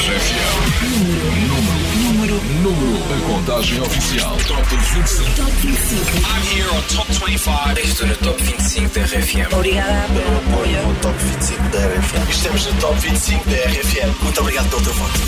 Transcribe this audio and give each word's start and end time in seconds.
RFM. 0.00 0.80
Número, 0.96 1.70
número, 2.00 2.34
número. 2.62 2.96
A 3.12 3.20
contagem 3.26 3.80
oficial. 3.82 4.34
Top 4.48 4.62
25. 4.70 5.34
Top 5.36 5.50
25. 5.60 6.00
I'm 6.24 6.42
here 6.54 6.70
on 6.70 6.82
Top 6.88 7.06
25. 7.12 7.78
Estou 7.80 8.06
no 8.06 8.16
Top 8.16 8.42
25 8.42 8.94
da 8.94 9.02
RFM. 9.02 9.52
Obrigada 9.52 10.06
pelo 10.08 10.38
apoio. 10.38 10.82
no 10.86 10.94
Top 11.00 11.18
25 11.18 11.68
da 11.68 11.78
RFM. 11.86 12.30
Estamos 12.30 12.66
no 12.66 12.80
Top 12.80 12.98
25 12.98 13.50
da 13.50 13.56
RFM. 13.56 14.22
Muito 14.22 14.40
obrigado 14.40 14.70
pelo 14.70 14.82
teu 14.82 14.94
voto. 14.94 15.20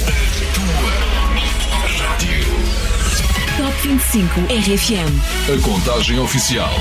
Tua 1.69 2.07
rádio. 2.07 2.47
Top 3.59 3.89
25 3.89 4.41
RFM. 4.41 5.53
A 5.53 5.61
contagem 5.63 6.19
oficial. 6.19 6.73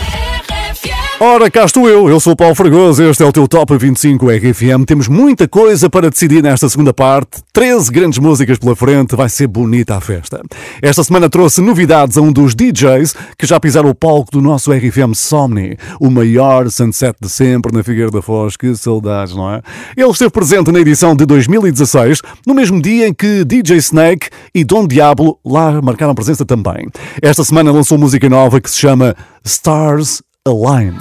Ora, 1.23 1.51
cá 1.51 1.65
estou 1.65 1.87
eu, 1.87 2.09
eu 2.09 2.19
sou 2.19 2.33
o 2.33 2.35
Paulo 2.35 2.55
Fragoso, 2.55 3.03
este 3.03 3.21
é 3.21 3.25
o 3.27 3.31
teu 3.31 3.47
Top 3.47 3.77
25 3.77 4.25
RFM. 4.27 4.85
Temos 4.87 5.07
muita 5.07 5.47
coisa 5.47 5.87
para 5.87 6.09
decidir 6.09 6.41
nesta 6.41 6.67
segunda 6.67 6.95
parte, 6.95 7.43
13 7.53 7.91
grandes 7.91 8.17
músicas 8.17 8.57
pela 8.57 8.75
frente, 8.75 9.15
vai 9.15 9.29
ser 9.29 9.45
bonita 9.45 9.95
a 9.95 10.01
festa. 10.01 10.41
Esta 10.81 11.03
semana 11.03 11.29
trouxe 11.29 11.61
novidades 11.61 12.17
a 12.17 12.21
um 12.21 12.33
dos 12.33 12.55
DJs 12.55 13.15
que 13.37 13.45
já 13.45 13.59
pisaram 13.59 13.91
o 13.91 13.93
palco 13.93 14.31
do 14.31 14.41
nosso 14.41 14.71
RFM 14.71 15.13
Somni, 15.13 15.77
o 15.99 16.09
maior 16.09 16.71
sunset 16.71 17.15
de 17.21 17.29
sempre 17.29 17.71
na 17.71 17.83
Figueira 17.83 18.09
da 18.09 18.23
Foz, 18.23 18.57
que 18.57 18.75
saudades, 18.75 19.35
não 19.35 19.53
é? 19.53 19.61
Ele 19.95 20.09
esteve 20.09 20.31
presente 20.31 20.71
na 20.71 20.79
edição 20.79 21.15
de 21.15 21.27
2016, 21.27 22.19
no 22.47 22.55
mesmo 22.55 22.81
dia 22.81 23.07
em 23.07 23.13
que 23.13 23.45
DJ 23.45 23.77
Snake 23.77 24.27
e 24.55 24.63
Dom 24.63 24.87
Diablo 24.87 25.37
lá 25.45 25.83
marcaram 25.83 26.15
presença 26.15 26.43
também. 26.43 26.87
Esta 27.21 27.43
semana 27.43 27.71
lançou 27.71 27.95
música 27.95 28.27
nova 28.27 28.59
que 28.59 28.71
se 28.71 28.79
chama 28.79 29.15
Stars 29.45 30.23
Align. 30.47 30.97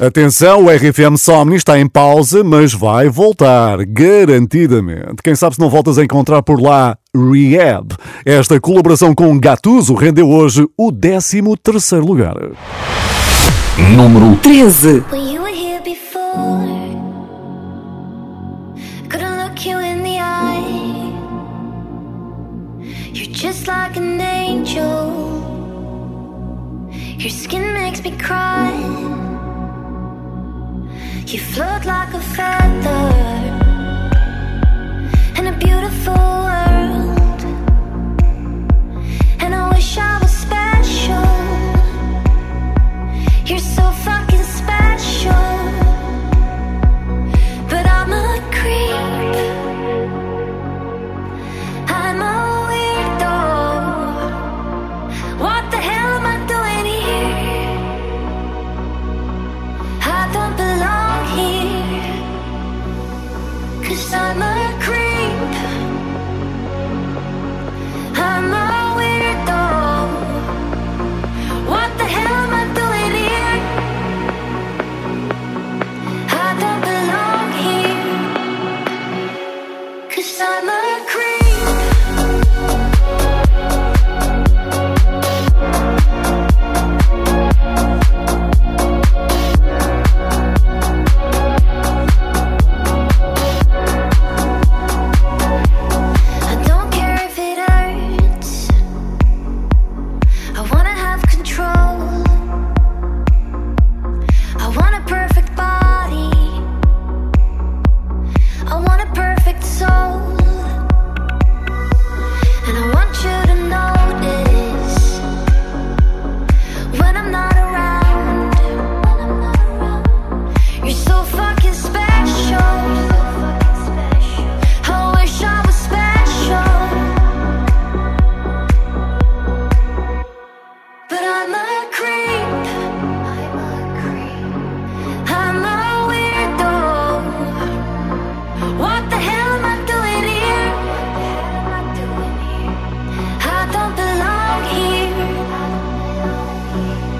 Atenção, 0.00 0.64
o 0.64 0.70
RFM 0.70 1.18
Somni 1.18 1.56
está 1.56 1.78
em 1.78 1.86
pausa, 1.86 2.42
mas 2.42 2.72
vai 2.72 3.10
voltar, 3.10 3.84
garantidamente. 3.84 5.22
Quem 5.22 5.34
sabe 5.34 5.56
se 5.56 5.60
não 5.60 5.68
voltas 5.68 5.98
a 5.98 6.04
encontrar 6.04 6.42
por 6.42 6.58
lá 6.58 6.96
Rehab. 7.14 7.94
Esta 8.24 8.58
colaboração 8.58 9.14
com 9.14 9.38
Gatuso 9.38 9.92
rendeu 9.92 10.30
hoje 10.30 10.66
o 10.78 10.90
13 10.90 11.42
terceiro 11.62 12.06
lugar. 12.06 12.36
número 13.78 14.36
13. 14.42 15.04
Just 23.36 23.68
like 23.68 23.96
an 23.96 24.18
angel, 24.18 25.12
your 27.18 27.30
skin 27.30 27.74
makes 27.74 28.02
me 28.02 28.10
cry. 28.16 28.72
You 31.26 31.38
float 31.38 31.84
like 31.84 32.14
a 32.14 32.20
feather, 32.34 33.12
and 35.36 35.48
a 35.48 35.52
beautiful. 35.58 36.45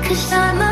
Cause 0.08 0.32
I'm 0.32 0.60
a 0.60 0.65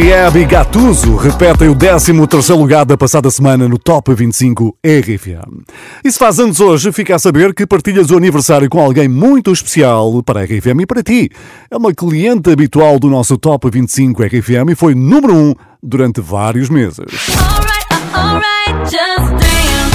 Rehab 0.00 0.38
e 0.38 0.44
Gatuso 0.44 1.16
repetem 1.16 1.68
o 1.68 1.74
13 1.74 2.24
terceiro 2.28 2.62
lugar 2.62 2.86
da 2.86 2.96
passada 2.96 3.28
semana 3.32 3.68
no 3.68 3.76
Top 3.76 4.14
25 4.14 4.76
RFM. 4.80 5.64
E 6.04 6.12
se 6.12 6.16
faz 6.16 6.38
anos 6.38 6.60
hoje, 6.60 6.92
fica 6.92 7.16
a 7.16 7.18
saber 7.18 7.52
que 7.52 7.66
partilhas 7.66 8.08
o 8.12 8.16
aniversário 8.16 8.68
com 8.70 8.80
alguém 8.80 9.08
muito 9.08 9.50
especial 9.50 10.22
para 10.22 10.38
a 10.38 10.44
RFM 10.44 10.82
e 10.82 10.86
para 10.86 11.02
ti. 11.02 11.28
É 11.68 11.76
uma 11.76 11.92
cliente 11.92 12.48
habitual 12.48 13.00
do 13.00 13.10
nosso 13.10 13.36
Top 13.36 13.68
25 13.68 14.22
RFM 14.22 14.70
e 14.70 14.76
foi 14.76 14.94
número 14.94 15.34
1 15.34 15.54
durante 15.82 16.20
vários 16.20 16.70
meses. 16.70 17.04
Alright, 17.34 18.14
alright, 18.14 18.88
just 18.88 19.32
dance. 19.32 19.87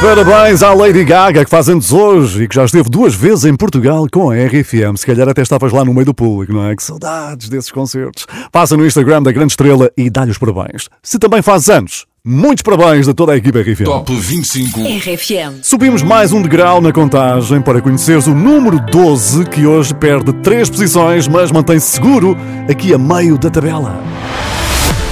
Parabéns 0.00 0.62
à 0.62 0.74
Lady 0.74 1.04
Gaga 1.04 1.42
que 1.42 1.50
faz 1.50 1.68
anos 1.68 1.90
hoje 1.92 2.44
e 2.44 2.48
que 2.48 2.54
já 2.54 2.64
esteve 2.64 2.88
duas 2.88 3.14
vezes 3.14 3.44
em 3.46 3.56
Portugal 3.56 4.06
com 4.12 4.30
a 4.30 4.34
RFM. 4.34 4.94
Se 4.96 5.06
calhar 5.06 5.26
até 5.28 5.42
estavas 5.42 5.72
lá 5.72 5.84
no 5.84 5.92
meio 5.94 6.04
do 6.06 6.14
público, 6.14 6.52
não 6.52 6.68
é? 6.68 6.76
Que 6.76 6.82
saudades 6.82 7.48
desses 7.48 7.72
concertos. 7.72 8.26
Passa 8.52 8.76
no 8.76 8.86
Instagram 8.86 9.22
da 9.22 9.32
Grande 9.32 9.52
Estrela 9.52 9.90
e 9.96 10.10
dá-lhe 10.10 10.30
os 10.30 10.38
parabéns. 10.38 10.88
Se 11.02 11.18
também 11.18 11.40
faz 11.40 11.70
anos, 11.70 12.04
muitos 12.24 12.62
parabéns 12.62 13.08
a 13.08 13.14
toda 13.14 13.32
a 13.32 13.36
equipa 13.36 13.58
RFM. 13.60 13.84
Top 13.84 14.14
25. 14.14 14.80
RFM. 14.80 15.62
Subimos 15.62 16.02
mais 16.02 16.30
um 16.30 16.42
degrau 16.42 16.80
na 16.80 16.92
contagem 16.92 17.60
para 17.62 17.80
conheceres 17.80 18.26
o 18.26 18.34
número 18.34 18.78
12 18.78 19.46
que 19.46 19.66
hoje 19.66 19.94
perde 19.94 20.32
três 20.34 20.68
posições, 20.68 21.26
mas 21.26 21.50
mantém-se 21.50 21.92
seguro 21.92 22.36
aqui 22.70 22.92
a 22.92 22.98
meio 22.98 23.38
da 23.38 23.48
tabela. 23.48 23.98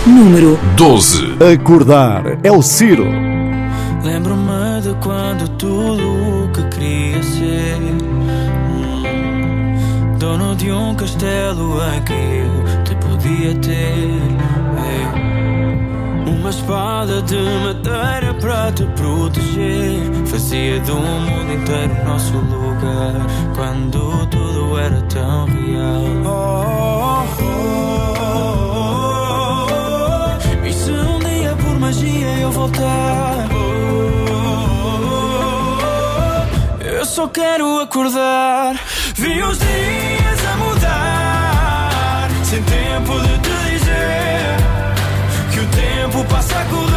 Número 0.06 0.60
12. 0.76 1.38
Acordar 1.54 2.38
é 2.42 2.52
o 2.52 2.60
Ciro. 2.60 3.33
Lembro-me 4.04 4.82
de 4.82 4.94
quando 5.02 5.48
tudo 5.56 6.44
o 6.44 6.48
que 6.52 6.62
queria 6.64 7.22
ser 7.22 7.78
hum, 8.68 9.02
Dono 10.18 10.54
de 10.56 10.70
um 10.70 10.94
castelo 10.94 11.78
em 11.82 12.02
que 12.02 12.12
eu 12.12 12.84
te 12.84 12.94
podia 12.96 13.54
ter 13.54 14.20
é. 14.78 15.24
Uma 16.30 16.50
espada 16.50 17.22
de 17.22 17.36
madeira 17.64 18.34
para 18.42 18.70
te 18.72 18.84
proteger 18.94 20.02
Fazia 20.26 20.78
do 20.80 20.96
mundo 20.96 21.54
inteiro 21.54 22.04
nosso 22.04 22.36
lugar 22.36 23.26
Quando 23.56 24.26
tudo 24.26 24.78
era 24.78 25.00
tão 25.02 25.46
real 25.46 26.04
Oh, 26.26 27.24
oh, 27.40 27.46
oh, 28.20 29.66
oh. 30.62 30.66
E 30.66 30.72
se 30.74 30.90
um 30.90 31.18
dia 31.20 31.56
por 31.56 31.80
magia 31.80 32.38
eu 32.40 32.50
voltar 32.52 33.53
só 37.14 37.28
quero 37.28 37.78
acordar. 37.78 38.74
Vi 39.14 39.40
os 39.40 39.56
dias 39.56 40.46
a 40.52 40.56
mudar 40.56 42.28
Sem 42.42 42.60
tempo 42.64 43.20
de 43.20 43.38
te 43.38 43.70
dizer 43.70 44.56
Que 45.52 45.60
o 45.60 45.66
tempo 45.68 46.24
passa 46.24 46.58
a 46.58 46.64
correr 46.64 46.93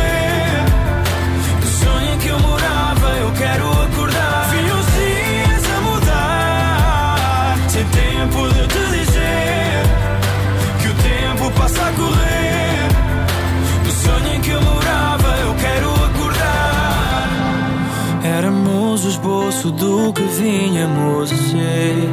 esboço 19.28 19.72
do 19.72 20.14
que 20.14 20.24
vinhamos 20.24 21.32
a 21.32 21.36
ser. 21.36 22.10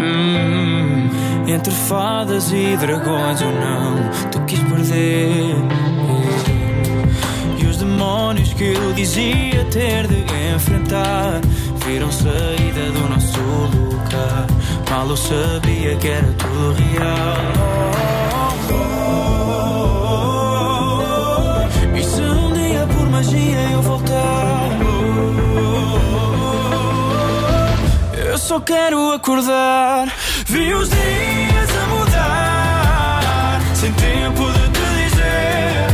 Hum, 0.00 1.10
entre 1.46 1.72
fadas 1.72 2.50
e 2.50 2.76
dragões 2.78 3.40
eu 3.42 3.52
não 3.52 4.10
te 4.30 4.40
quis 4.46 4.60
perder. 4.60 5.54
E 7.58 7.66
os 7.66 7.76
demónios 7.76 8.54
que 8.54 8.72
eu 8.72 8.92
dizia 8.94 9.64
ter 9.70 10.06
de 10.08 10.24
enfrentar 10.54 11.42
viram 11.84 12.10
saída 12.10 12.90
do 12.92 13.08
nosso 13.08 13.40
lugar. 13.40 14.46
Mal 14.88 15.08
eu 15.08 15.16
sabia 15.16 15.96
que 15.96 16.08
era 16.08 16.32
tudo 16.32 16.72
real. 16.72 17.90
Magia 23.10 23.70
eu 23.72 23.82
voltar? 23.82 24.49
Só 28.50 28.58
quero 28.58 29.12
acordar. 29.12 30.12
Vi 30.48 30.74
os 30.74 30.88
dias 30.90 31.70
a 31.70 31.86
mudar. 31.86 33.60
Sem 33.76 33.92
tempo 33.92 34.42
de 34.50 34.68
te 34.70 34.80
dizer 35.04 35.86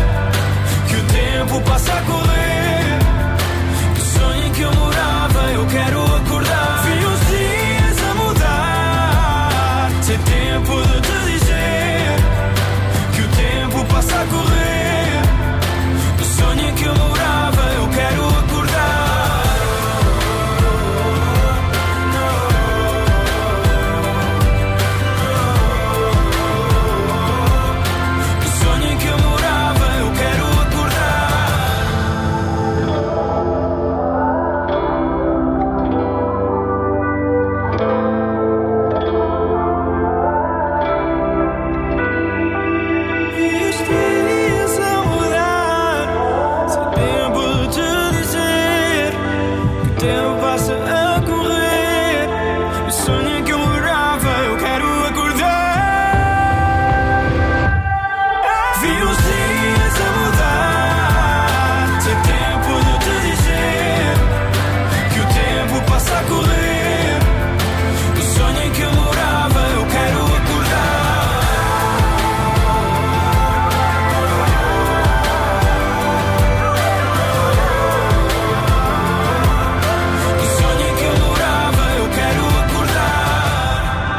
que 0.88 0.96
o 0.96 1.04
tempo 1.04 1.60
passa 1.68 1.92
a 1.92 2.00
correr. 2.00 2.35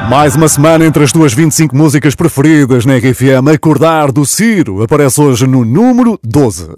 Mais 0.09 0.37
uma 0.37 0.47
semana 0.47 0.85
entre 0.85 1.03
as 1.03 1.11
tuas 1.11 1.33
25 1.33 1.75
músicas 1.75 2.15
preferidas 2.15 2.85
na 2.85 2.95
RFM. 2.95 3.49
Acordar 3.53 4.09
do 4.09 4.25
Ciro 4.25 4.81
aparece 4.81 5.19
hoje 5.19 5.45
no 5.45 5.65
número 5.65 6.17
12. 6.23 6.69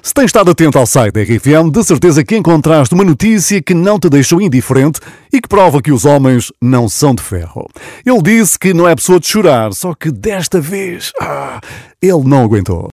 Se 0.00 0.14
tens 0.14 0.26
estado 0.26 0.52
atento 0.52 0.78
ao 0.78 0.86
site 0.86 1.14
da 1.14 1.20
RFM, 1.20 1.68
de 1.72 1.82
certeza 1.82 2.22
que 2.22 2.36
encontraste 2.36 2.94
uma 2.94 3.02
notícia 3.02 3.60
que 3.60 3.74
não 3.74 3.98
te 3.98 4.08
deixou 4.08 4.40
indiferente 4.40 5.00
e 5.32 5.40
que 5.40 5.48
prova 5.48 5.82
que 5.82 5.90
os 5.90 6.04
homens 6.04 6.52
não 6.62 6.88
são 6.88 7.12
de 7.12 7.24
ferro. 7.24 7.66
Ele 8.04 8.22
disse 8.22 8.56
que 8.56 8.72
não 8.72 8.86
é 8.86 8.94
pessoa 8.94 9.18
de 9.18 9.26
chorar, 9.26 9.72
só 9.72 9.92
que 9.92 10.12
desta 10.12 10.60
vez 10.60 11.10
ah, 11.20 11.60
ele 12.00 12.22
não 12.24 12.44
aguentou. 12.44 12.88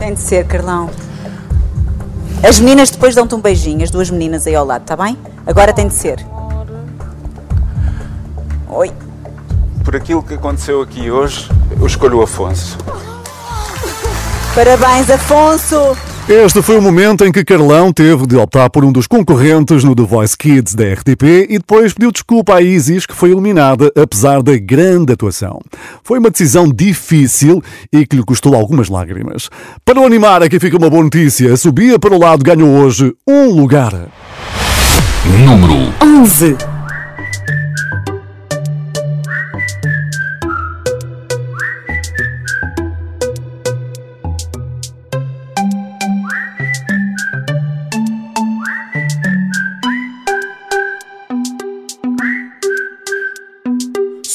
Tem 0.00 0.14
de 0.14 0.20
ser, 0.20 0.44
Carlão. 0.48 0.90
As 2.42 2.58
meninas 2.58 2.90
depois 2.90 3.14
dão-te 3.14 3.36
um 3.36 3.40
beijinho, 3.40 3.84
as 3.84 3.90
duas 3.90 4.10
meninas 4.10 4.48
aí 4.48 4.54
ao 4.56 4.66
lado, 4.66 4.84
tá 4.84 4.96
bem? 4.96 5.16
Agora 5.46 5.72
tem 5.72 5.86
de 5.86 5.94
ser. 5.94 6.18
Oi. 8.72 8.92
Por 9.84 9.96
aquilo 9.96 10.22
que 10.22 10.34
aconteceu 10.34 10.80
aqui 10.80 11.10
hoje, 11.10 11.48
eu 11.78 11.86
escolho 11.86 12.18
o 12.18 12.22
Afonso. 12.22 12.78
Parabéns, 14.54 15.10
Afonso! 15.10 15.96
Este 16.28 16.62
foi 16.62 16.78
o 16.78 16.82
momento 16.82 17.24
em 17.24 17.32
que 17.32 17.44
Carlão 17.44 17.92
teve 17.92 18.24
de 18.28 18.36
optar 18.36 18.70
por 18.70 18.84
um 18.84 18.92
dos 18.92 19.08
concorrentes 19.08 19.82
no 19.82 19.96
The 19.96 20.04
Voice 20.04 20.36
Kids 20.36 20.76
da 20.76 20.84
RTP 20.84 21.48
e 21.48 21.58
depois 21.58 21.92
pediu 21.92 22.12
desculpa 22.12 22.54
à 22.54 22.62
Isis, 22.62 23.06
que 23.06 23.14
foi 23.14 23.32
eliminada 23.32 23.90
apesar 24.00 24.40
da 24.40 24.56
grande 24.56 25.14
atuação. 25.14 25.58
Foi 26.04 26.20
uma 26.20 26.30
decisão 26.30 26.68
difícil 26.68 27.60
e 27.92 28.06
que 28.06 28.14
lhe 28.14 28.22
custou 28.22 28.54
algumas 28.54 28.88
lágrimas. 28.88 29.50
Para 29.84 29.98
o 29.98 30.06
animar, 30.06 30.44
aqui 30.44 30.60
fica 30.60 30.76
uma 30.76 30.90
boa 30.90 31.02
notícia. 31.02 31.52
A 31.52 31.56
Subia 31.56 31.98
para 31.98 32.14
o 32.14 32.20
lado 32.20 32.44
ganhou 32.44 32.68
hoje 32.68 33.12
um 33.26 33.46
lugar. 33.46 33.92
Número 35.44 35.92
11. 36.00 36.79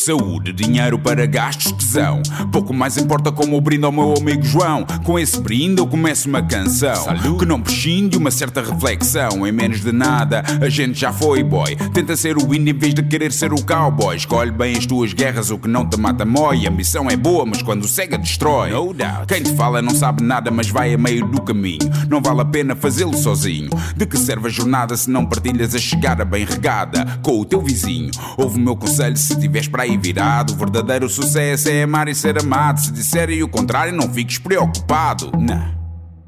Saúde, 0.05 0.53
dinheiro 0.53 0.99
para 0.99 1.25
gastos, 1.25 1.71
tesão. 1.71 2.21
Pouco 2.51 2.71
mais 2.71 2.95
importa 2.95 3.31
como 3.31 3.55
eu 3.55 3.61
brindo 3.61 3.87
ao 3.87 3.91
meu 3.91 4.13
amigo 4.15 4.43
João. 4.43 4.85
Com 5.03 5.17
esse 5.17 5.41
brinde 5.41 5.81
eu 5.81 5.87
começo 5.87 6.29
uma 6.29 6.43
canção 6.43 7.37
que 7.39 7.45
não 7.45 7.59
prescinde 7.59 8.15
uma 8.15 8.29
certa 8.29 8.61
reflexão. 8.61 9.47
Em 9.47 9.51
menos 9.51 9.81
de 9.81 9.91
nada, 9.91 10.43
a 10.61 10.69
gente 10.69 10.99
já 10.99 11.11
foi 11.11 11.43
boy. 11.43 11.75
Tenta 11.91 12.15
ser 12.15 12.37
o 12.37 12.53
índio 12.53 12.75
em 12.75 12.77
vez 12.77 12.93
de 12.93 13.01
querer 13.01 13.31
ser 13.31 13.51
o 13.51 13.65
cowboy. 13.65 14.15
Escolhe 14.15 14.51
bem 14.51 14.77
as 14.77 14.85
tuas 14.85 15.11
guerras, 15.11 15.49
o 15.49 15.57
que 15.57 15.67
não 15.67 15.89
te 15.89 15.99
mata 15.99 16.23
mói. 16.23 16.67
A 16.67 16.71
missão 16.71 17.09
é 17.09 17.17
boa, 17.17 17.43
mas 17.43 17.63
quando 17.63 17.87
cega 17.87 18.15
destrói. 18.15 18.69
No 18.69 18.93
doubt. 18.93 19.25
Quem 19.27 19.41
te 19.41 19.55
fala 19.55 19.81
não 19.81 19.95
sabe 19.95 20.23
nada, 20.23 20.51
mas 20.51 20.69
vai 20.69 20.93
a 20.93 20.97
meio 20.99 21.25
do 21.25 21.41
caminho. 21.41 21.79
Não 22.07 22.21
vale 22.21 22.41
a 22.41 22.45
pena 22.45 22.75
fazê-lo 22.75 23.17
sozinho. 23.17 23.71
De 23.95 24.05
que 24.05 24.19
serve 24.19 24.49
a 24.49 24.51
jornada 24.51 24.95
se 24.95 25.09
não 25.09 25.25
partilhas 25.25 25.73
a 25.73 25.79
chegada 25.79 26.23
bem 26.23 26.45
regada 26.45 27.19
com 27.23 27.39
o 27.39 27.45
teu 27.45 27.59
vizinho? 27.59 28.11
Ouve 28.37 28.57
o 28.57 28.61
meu 28.61 28.75
conselho 28.75 29.17
se 29.17 29.35
tiveres 29.39 29.67
para 29.67 29.81
aí 29.81 29.94
virado. 29.97 30.53
O 30.53 30.55
verdadeiro 30.55 31.09
sucesso 31.09 31.69
é 31.69 31.83
amar 31.83 32.07
e 32.07 32.15
ser 32.15 32.39
amado. 32.39 32.79
Se 32.79 32.91
disserem 32.91 33.43
o 33.43 33.47
contrário, 33.47 33.93
não 33.93 34.11
fiques 34.13 34.37
preocupado. 34.37 35.31
Não, 35.37 35.75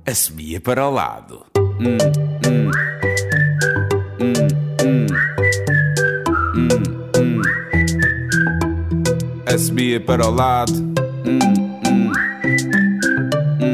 assobia 0.05 0.59
para 0.59 0.88
o 0.88 0.91
lado. 0.91 1.45
Hum, 1.57 1.97
hum. 2.45 2.71
Hum, 4.19 4.33
hum. 4.83 5.07
Hum, 6.55 6.67
hum. 7.17 7.41
Para 10.05 10.27
o 10.27 10.31
lado. 10.31 10.74
Hum, 10.74 11.39
hum. 11.86 12.12
Hum, 13.62 13.74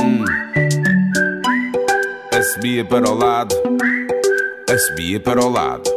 hum. 0.00 0.24
Assobia 2.32 2.84
para 2.84 3.10
o 3.10 3.14
lado. 3.14 3.54
Assobia 4.70 5.20
para 5.20 5.44
o 5.44 5.48
lado. 5.48 5.93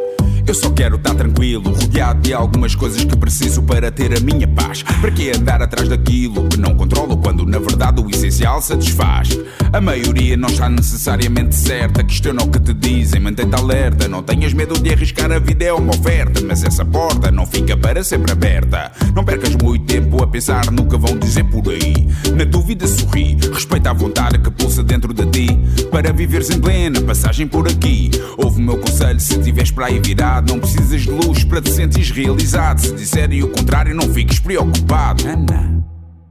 Eu 0.48 0.54
só 0.54 0.70
quero 0.70 0.96
estar 0.96 1.14
tranquilo, 1.14 1.74
rodeado 1.74 2.22
de 2.22 2.32
algumas 2.32 2.74
coisas 2.74 3.04
que 3.04 3.14
preciso 3.14 3.62
para 3.64 3.90
ter 3.90 4.16
a 4.16 4.20
minha 4.20 4.48
paz. 4.48 4.82
Para 4.82 5.10
que 5.10 5.30
andar 5.30 5.60
atrás 5.60 5.90
daquilo 5.90 6.48
que 6.48 6.56
não 6.56 6.74
controlo 6.74 7.18
quando 7.18 7.44
na 7.44 7.58
verdade 7.58 8.00
o 8.00 8.08
essencial 8.08 8.62
satisfaz? 8.62 9.38
A 9.70 9.78
maioria 9.78 10.38
não 10.38 10.48
está 10.48 10.66
necessariamente 10.70 11.54
certa, 11.54 12.02
questiona 12.02 12.42
o 12.42 12.48
que 12.48 12.58
te 12.58 12.72
dizem, 12.72 13.20
mantém-te 13.20 13.54
alerta. 13.54 14.08
Não 14.08 14.22
tenhas 14.22 14.54
medo 14.54 14.80
de 14.80 14.90
arriscar, 14.90 15.30
a 15.30 15.38
vida 15.38 15.66
é 15.66 15.72
uma 15.74 15.94
oferta, 15.94 16.40
mas 16.42 16.64
essa 16.64 16.82
porta 16.82 17.30
não 17.30 17.44
fica 17.44 17.76
para 17.76 18.02
sempre 18.02 18.32
aberta. 18.32 18.90
Não 19.14 19.26
percas 19.26 19.54
muito 19.54 19.84
tempo 19.84 20.22
a 20.22 20.26
pensar 20.26 20.70
no 20.70 20.88
que 20.88 20.96
vão 20.96 21.18
dizer 21.18 21.44
por 21.44 21.68
aí. 21.68 22.08
Na 22.34 22.44
dúvida, 22.44 22.86
sorri, 22.86 23.36
respeita 23.52 23.90
a 23.90 23.92
vontade 23.92 24.38
que 24.38 24.50
pulsa 24.50 24.82
dentro 24.82 25.12
de 25.12 25.26
ti. 25.26 25.58
Para 25.90 26.10
viveres 26.10 26.48
em 26.48 26.58
plena 26.58 27.02
passagem 27.02 27.46
por 27.46 27.68
aqui. 27.68 28.10
Ouve 28.38 28.62
o 28.62 28.64
meu 28.64 28.78
conselho 28.78 29.20
se 29.20 29.38
tiveres 29.42 29.70
para 29.70 29.86
aí 29.86 30.00
Não 30.46 30.60
precisas 30.60 31.02
de 31.02 31.10
luz 31.10 31.44
para 31.44 31.60
te 31.60 31.70
sentires 31.70 32.10
realizado. 32.10 32.80
Se 32.80 32.94
disserem 32.94 33.42
o 33.42 33.48
contrário, 33.48 33.94
não 33.94 34.12
fiques 34.12 34.38
preocupado. 34.38 35.26
Ana, 35.26 35.84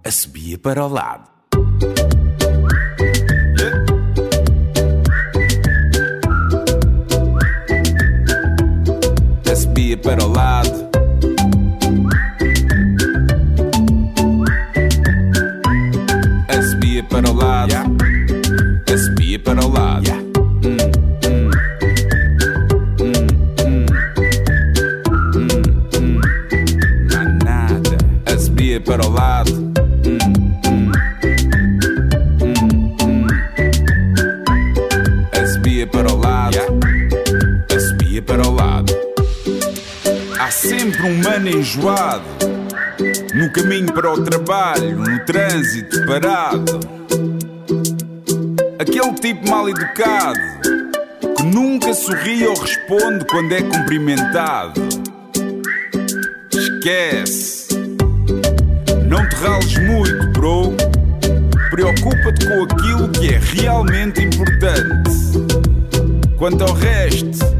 assobia 0.04 0.58
para 0.58 0.86
o 0.86 0.88
lado. 0.88 1.30
Assobia 9.52 9.98
para 9.98 10.24
o 10.24 10.28
lado. 10.32 10.88
Assobia 16.48 17.04
para 17.04 17.30
o 17.30 17.34
lado. 17.34 17.74
Assobia 18.94 19.40
para 19.40 19.66
o 19.66 19.70
lado. 19.70 20.26
O 29.06 29.10
lado. 29.10 29.54
Hum. 30.06 30.18
Assobia 35.32 35.88
para 35.88 36.12
o 36.12 36.18
lado. 36.18 36.58
Assobia 37.75 38.22
para 38.22 38.48
o 38.48 38.56
lado. 38.56 38.94
Há 40.39 40.51
sempre 40.51 41.04
um 41.04 41.22
mano 41.22 41.50
enjoado 41.50 42.24
no 43.34 43.51
caminho 43.51 43.94
para 43.94 44.12
o 44.12 44.24
trabalho, 44.24 44.98
no 44.98 45.20
trânsito 45.25 46.06
parado. 46.06 46.80
Aquele 48.80 49.13
tipo 49.13 49.50
mal 49.50 49.70
educado 49.70 50.39
que 51.38 51.44
nunca 51.44 51.94
sorri 51.94 52.48
ou 52.48 52.56
responde 52.56 53.25
quando 53.25 53.51
é 53.54 53.62
cumprimentado. 53.62 54.82
Esquece, 56.51 57.57
rales 59.41 59.77
muito, 59.79 60.27
bro. 60.32 60.74
Preocupa-te 61.70 62.48
com 62.48 62.63
aquilo 62.63 63.10
que 63.10 63.34
é 63.34 63.39
realmente 63.39 64.22
importante. 64.22 65.12
Quanto 66.38 66.63
ao 66.63 66.74
resto, 66.74 67.57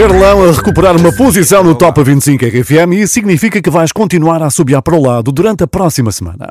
Carlão 0.00 0.48
a 0.48 0.52
recuperar 0.52 0.96
uma 0.96 1.12
posição 1.12 1.62
no 1.62 1.74
Top 1.74 2.02
25 2.02 2.42
RFM 2.46 2.94
e 2.94 3.06
significa 3.06 3.60
que 3.60 3.68
vais 3.68 3.92
continuar 3.92 4.42
a 4.42 4.48
subir 4.48 4.80
para 4.80 4.94
o 4.94 5.02
lado 5.02 5.30
durante 5.30 5.62
a 5.62 5.66
próxima 5.66 6.10
semana. 6.10 6.50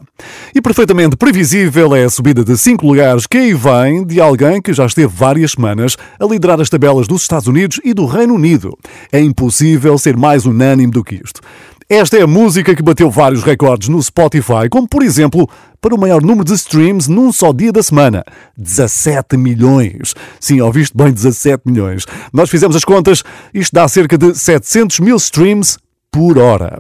E 0.54 0.62
perfeitamente 0.62 1.18
previsível 1.18 1.96
é 1.96 2.04
a 2.04 2.10
subida 2.12 2.44
de 2.44 2.56
5 2.56 2.86
lugares 2.86 3.26
que 3.26 3.40
aí 3.40 3.54
vem 3.56 4.06
de 4.06 4.22
alguém 4.22 4.62
que 4.62 4.72
já 4.72 4.86
esteve 4.86 5.12
várias 5.12 5.54
semanas 5.54 5.98
a 6.20 6.26
liderar 6.26 6.62
as 6.62 6.70
tabelas 6.70 7.08
dos 7.08 7.24
Estados 7.24 7.48
Unidos 7.48 7.82
e 7.84 7.92
do 7.92 8.06
Reino 8.06 8.36
Unido. 8.36 8.78
É 9.12 9.20
impossível 9.20 9.98
ser 9.98 10.16
mais 10.16 10.46
unânime 10.46 10.92
do 10.92 11.04
que 11.04 11.16
isto. 11.16 11.42
Esta 11.92 12.18
é 12.18 12.22
a 12.22 12.28
música 12.28 12.76
que 12.76 12.84
bateu 12.84 13.10
vários 13.10 13.42
recordes 13.42 13.90
no 13.90 14.00
Spotify, 14.00 14.70
como 14.70 14.88
por 14.88 15.02
exemplo, 15.02 15.50
para 15.82 15.96
o 15.96 16.00
maior 16.00 16.22
número 16.22 16.44
de 16.44 16.54
streams 16.54 17.08
num 17.08 17.34
só 17.34 17.52
dia 17.52 17.72
da 17.72 17.82
semana. 17.82 18.24
17 18.56 19.36
milhões. 19.36 20.14
Sim, 20.40 20.62
ouviste 20.62 20.96
bem, 20.96 21.12
17 21.12 21.64
milhões. 21.66 22.06
Nós 22.32 22.48
fizemos 22.48 22.76
as 22.76 22.86
contas, 22.86 23.24
isto 23.52 23.74
dá 23.74 23.88
cerca 23.88 24.20
de 24.20 24.36
700 24.36 25.00
mil 25.00 25.16
streams 25.16 25.80
por 26.12 26.38
hora. 26.38 26.80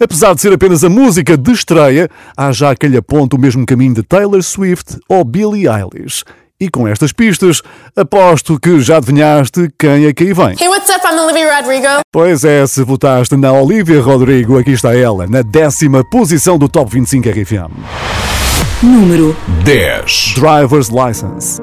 Apesar 0.00 0.34
de 0.34 0.40
ser 0.40 0.52
apenas 0.52 0.82
a 0.82 0.88
música 0.88 1.38
de 1.38 1.52
estreia, 1.52 2.10
há 2.36 2.50
já 2.50 2.74
quem 2.74 2.90
lhe 2.90 2.96
aponta 2.96 3.36
o 3.36 3.40
mesmo 3.40 3.64
caminho 3.64 3.94
de 3.94 4.02
Taylor 4.02 4.42
Swift 4.42 4.98
ou 5.08 5.22
Billie 5.22 5.68
Eilish. 5.68 6.24
E 6.60 6.68
com 6.68 6.88
estas 6.88 7.12
pistas, 7.12 7.62
aposto 7.94 8.58
que 8.58 8.80
já 8.80 8.96
adivinhaste 8.96 9.70
quem 9.78 10.06
é 10.06 10.12
que 10.12 10.24
aí 10.24 10.32
vem. 10.32 10.56
Hey, 10.60 10.66
what's 10.66 10.88
up? 10.88 11.06
I'm 11.06 11.16
Olivia 11.20 11.54
Rodrigo. 11.56 11.86
Pois 12.12 12.42
é, 12.44 12.66
se 12.66 12.82
votaste 12.82 13.36
na 13.36 13.52
Olivia 13.52 14.02
Rodrigo, 14.02 14.58
aqui 14.58 14.72
está 14.72 14.92
ela, 14.92 15.28
na 15.28 15.42
décima 15.42 16.02
posição 16.02 16.58
do 16.58 16.68
Top 16.68 16.92
25 16.92 17.28
RFM. 17.28 17.70
Número 18.82 19.36
10. 19.62 20.34
Driver's 20.34 20.88
License. 20.88 21.62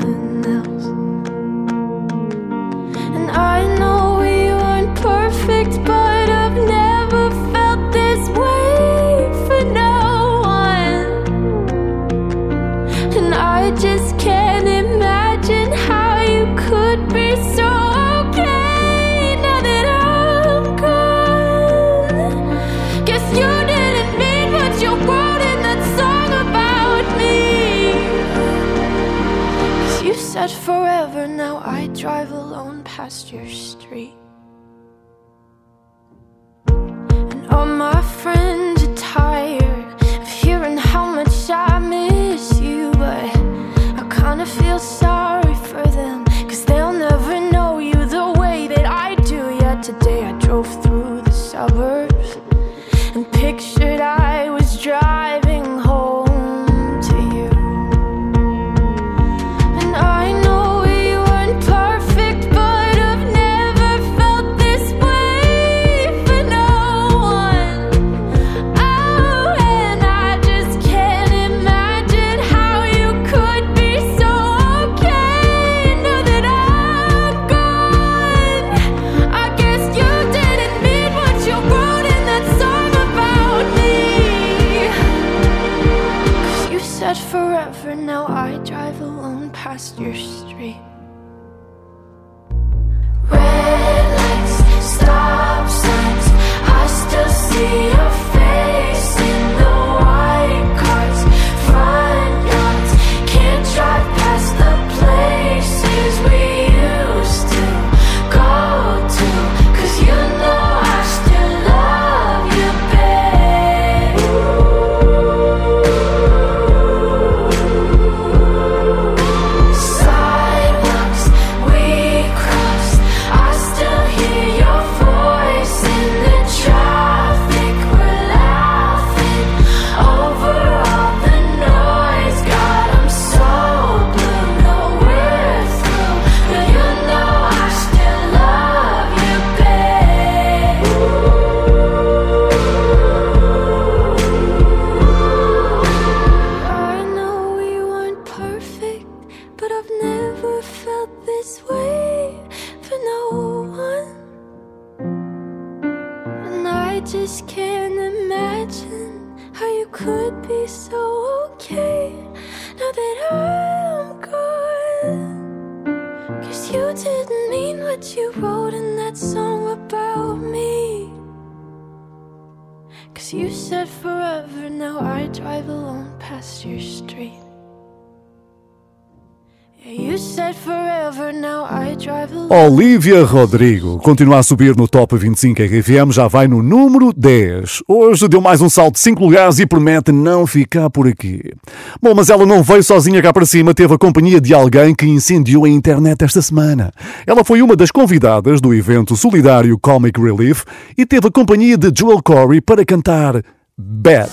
Olivia 182.91 183.23
Rodrigo 183.23 183.99
continua 183.99 184.39
a 184.39 184.43
subir 184.43 184.75
no 184.75 184.85
Top 184.85 185.15
25 185.15 185.61
RFM, 185.61 186.11
já 186.11 186.27
vai 186.27 186.45
no 186.45 186.61
número 186.61 187.13
10. 187.13 187.83
Hoje 187.87 188.27
deu 188.27 188.41
mais 188.41 188.59
um 188.59 188.69
salto 188.69 188.95
de 188.95 188.99
5 188.99 189.23
lugares 189.23 189.59
e 189.59 189.65
promete 189.65 190.11
não 190.11 190.45
ficar 190.45 190.89
por 190.89 191.07
aqui. 191.07 191.53
Bom, 192.01 192.13
mas 192.13 192.29
ela 192.29 192.45
não 192.45 192.61
veio 192.61 192.83
sozinha 192.83 193.21
cá 193.21 193.31
para 193.31 193.45
cima, 193.45 193.73
teve 193.73 193.93
a 193.93 193.97
companhia 193.97 194.41
de 194.41 194.53
alguém 194.53 194.93
que 194.93 195.05
incendiou 195.05 195.63
a 195.63 195.69
internet 195.69 196.21
esta 196.25 196.41
semana. 196.41 196.91
Ela 197.25 197.45
foi 197.45 197.61
uma 197.61 197.77
das 197.77 197.91
convidadas 197.91 198.59
do 198.59 198.73
evento 198.73 199.15
solidário 199.15 199.79
Comic 199.79 200.19
Relief 200.19 200.65
e 200.97 201.05
teve 201.05 201.29
a 201.29 201.31
companhia 201.31 201.77
de 201.77 201.97
Joel 201.97 202.21
Corey 202.21 202.59
para 202.59 202.83
cantar 202.83 203.41
Bad. 203.77 204.29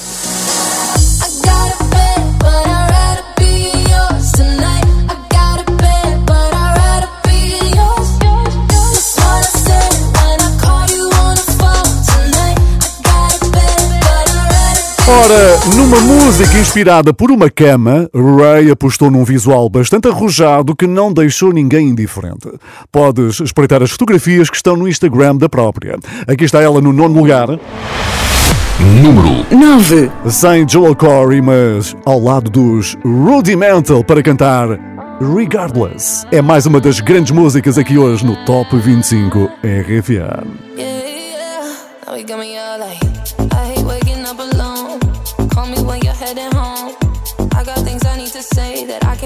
Ora, 15.08 15.58
numa 15.74 15.98
música 16.02 16.58
inspirada 16.58 17.14
por 17.14 17.30
uma 17.30 17.48
cama, 17.48 18.10
Ray 18.14 18.70
apostou 18.70 19.10
num 19.10 19.24
visual 19.24 19.66
bastante 19.70 20.06
arrojado 20.06 20.76
que 20.76 20.86
não 20.86 21.10
deixou 21.10 21.50
ninguém 21.50 21.88
indiferente. 21.88 22.50
Podes 22.92 23.40
espreitar 23.40 23.82
as 23.82 23.90
fotografias 23.90 24.50
que 24.50 24.56
estão 24.56 24.76
no 24.76 24.86
Instagram 24.86 25.36
da 25.36 25.48
própria. 25.48 25.96
Aqui 26.26 26.44
está 26.44 26.60
ela 26.60 26.82
no 26.82 26.92
nono 26.92 27.18
lugar. 27.18 27.48
Número 29.02 29.46
9. 29.50 30.10
Sem 30.28 30.68
Joel 30.68 30.94
Corey, 30.94 31.40
mas 31.40 31.96
ao 32.04 32.20
lado 32.20 32.50
dos 32.50 32.94
Rudimental 33.02 34.04
para 34.04 34.22
cantar 34.22 34.68
Regardless. 35.20 36.26
É 36.30 36.42
mais 36.42 36.66
uma 36.66 36.80
das 36.80 37.00
grandes 37.00 37.32
músicas 37.32 37.78
aqui 37.78 37.96
hoje 37.96 38.26
no 38.26 38.36
Top 38.44 38.76
25 38.76 39.48
RFA. 39.64 40.44
Now 42.06 42.44
we 42.78 43.07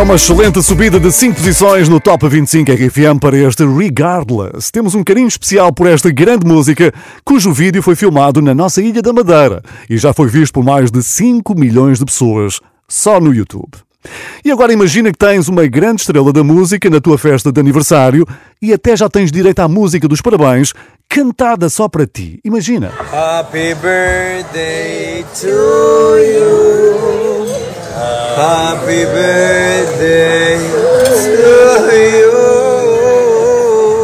É 0.00 0.02
uma 0.02 0.14
excelente 0.14 0.62
subida 0.62 0.98
de 0.98 1.12
5 1.12 1.34
posições 1.34 1.86
no 1.86 2.00
Top 2.00 2.26
25 2.26 2.72
RFM 2.72 3.20
para 3.20 3.36
este 3.36 3.66
Regardless. 3.66 4.72
Temos 4.72 4.94
um 4.94 5.04
carinho 5.04 5.28
especial 5.28 5.74
por 5.74 5.86
esta 5.86 6.10
grande 6.10 6.46
música, 6.46 6.90
cujo 7.22 7.52
vídeo 7.52 7.82
foi 7.82 7.94
filmado 7.94 8.40
na 8.40 8.54
nossa 8.54 8.80
Ilha 8.80 9.02
da 9.02 9.12
Madeira 9.12 9.60
e 9.90 9.98
já 9.98 10.14
foi 10.14 10.26
visto 10.28 10.54
por 10.54 10.64
mais 10.64 10.90
de 10.90 11.02
5 11.02 11.54
milhões 11.54 11.98
de 11.98 12.06
pessoas 12.06 12.60
só 12.88 13.20
no 13.20 13.34
YouTube. 13.34 13.72
E 14.42 14.50
agora 14.50 14.72
imagina 14.72 15.12
que 15.12 15.18
tens 15.18 15.48
uma 15.48 15.66
grande 15.66 16.00
estrela 16.00 16.32
da 16.32 16.42
música 16.42 16.88
na 16.88 16.98
tua 16.98 17.18
festa 17.18 17.52
de 17.52 17.60
aniversário 17.60 18.26
e 18.62 18.72
até 18.72 18.96
já 18.96 19.06
tens 19.06 19.30
direito 19.30 19.60
à 19.60 19.68
música 19.68 20.08
dos 20.08 20.22
parabéns 20.22 20.72
cantada 21.10 21.68
só 21.68 21.90
para 21.90 22.06
ti. 22.06 22.40
Imagina. 22.42 22.90
Happy 23.12 23.74
birthday 23.74 25.26
to 25.38 26.16
you. 26.16 27.29
Happy 28.36 29.04
birthday 29.06 30.58
to 31.36 31.96
you. 31.96 32.40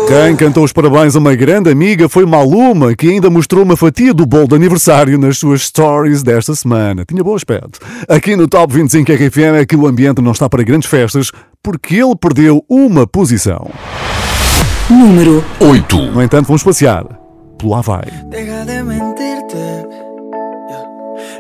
Quem 0.07 0.37
cantou 0.37 0.63
os 0.63 0.73
parabéns 0.73 1.17
a 1.17 1.19
uma 1.19 1.35
grande 1.35 1.69
amiga 1.69 2.09
foi 2.09 2.25
Maluma, 2.25 2.95
que 2.95 3.09
ainda 3.09 3.29
mostrou 3.29 3.65
uma 3.65 3.77
fatia 3.77 4.15
do 4.15 4.25
bolo 4.25 4.47
de 4.47 4.55
aniversário 4.55 5.19
nas 5.19 5.39
suas 5.39 5.63
stories 5.63 6.23
desta 6.23 6.55
semana. 6.55 7.05
Tinha 7.05 7.25
bom 7.25 7.35
aspecto. 7.35 7.81
Aqui 8.09 8.37
no 8.37 8.47
Top 8.47 8.73
25 8.73 9.11
RFM 9.13 9.57
é 9.61 9.67
que 9.67 9.75
o 9.75 9.85
ambiente 9.85 10.23
não 10.23 10.31
está 10.31 10.49
para 10.49 10.63
grandes 10.63 10.89
festas, 10.89 11.33
porque 11.61 11.97
ele 11.97 12.15
perdeu 12.15 12.65
uma 12.69 13.05
posição. 13.05 13.69
Número 14.89 15.45
8. 15.59 15.97
No 16.13 16.23
entanto, 16.23 16.47
vamos 16.47 16.63
passear 16.63 17.05
pelo 17.59 17.75
Havaí. 17.75 18.13
Deja 18.31 18.65
de 18.65 18.83
mentirte. 18.85 19.76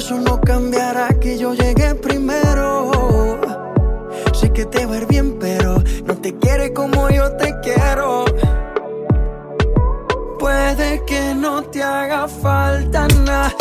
eso 0.00 0.18
no 0.18 0.40
cambiará 0.40 1.08
que 1.20 1.36
yo 1.36 1.52
llegué 1.52 1.94
primero. 1.94 2.90
Sé 4.32 4.50
que 4.50 4.64
te 4.64 4.86
va 4.86 4.94
a 4.94 4.96
ir 4.96 5.06
bien, 5.06 5.38
pero 5.38 5.82
no 6.06 6.16
te 6.16 6.34
quiere 6.38 6.72
como 6.72 7.10
yo 7.10 7.30
te 7.36 7.54
quiero. 7.60 8.24
Puede 10.38 11.04
que 11.04 11.34
no 11.34 11.64
te 11.64 11.82
haga 11.82 12.26
falta 12.28 13.08
nada, 13.26 13.52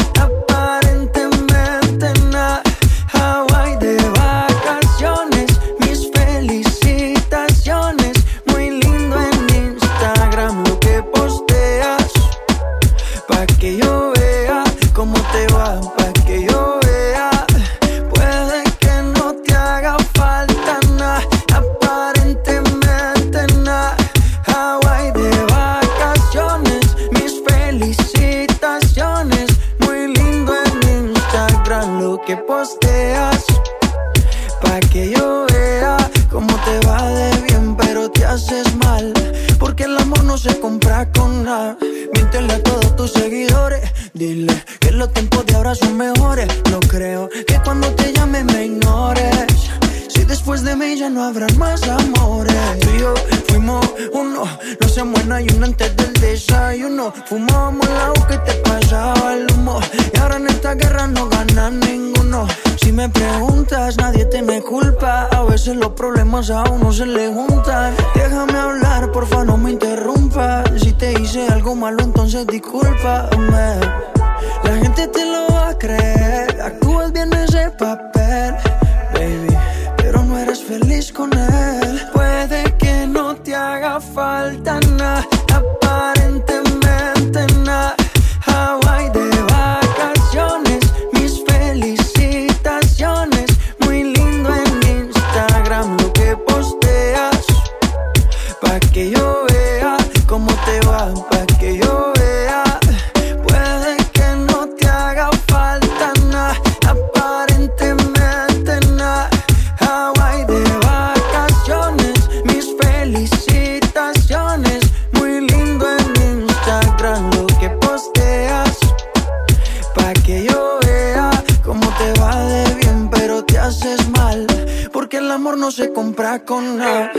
no 125.70 125.74
se 125.74 125.94
compra 125.94 126.40
con 126.40 126.80
nada. 126.80 127.12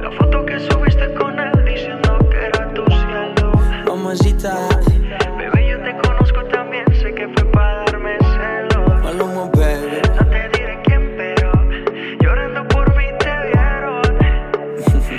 La 0.00 0.10
foto 0.12 0.46
que 0.46 0.60
subiste 0.60 1.12
con 1.14 1.36
él 1.36 1.64
diciendo 1.64 2.16
que 2.30 2.46
era 2.46 2.72
tu 2.74 2.84
cielo. 2.84 3.52
Mamacita, 3.84 4.68
Bebé, 5.36 5.68
yo 5.68 5.82
te 5.82 5.96
conozco 6.06 6.44
también, 6.52 6.84
sé 7.02 7.12
que 7.12 7.26
fue 7.26 7.44
para 7.50 7.84
darme 7.86 8.16
celos. 8.20 9.02
Maluma, 9.02 9.50
baby. 9.52 9.98
No 10.16 10.24
te 10.28 10.48
diré 10.56 10.80
quién, 10.84 11.12
pero 11.16 11.50
llorando 12.20 12.68
por 12.68 12.96
mí 12.96 13.06
te 13.18 13.32
vieron. 13.48 14.02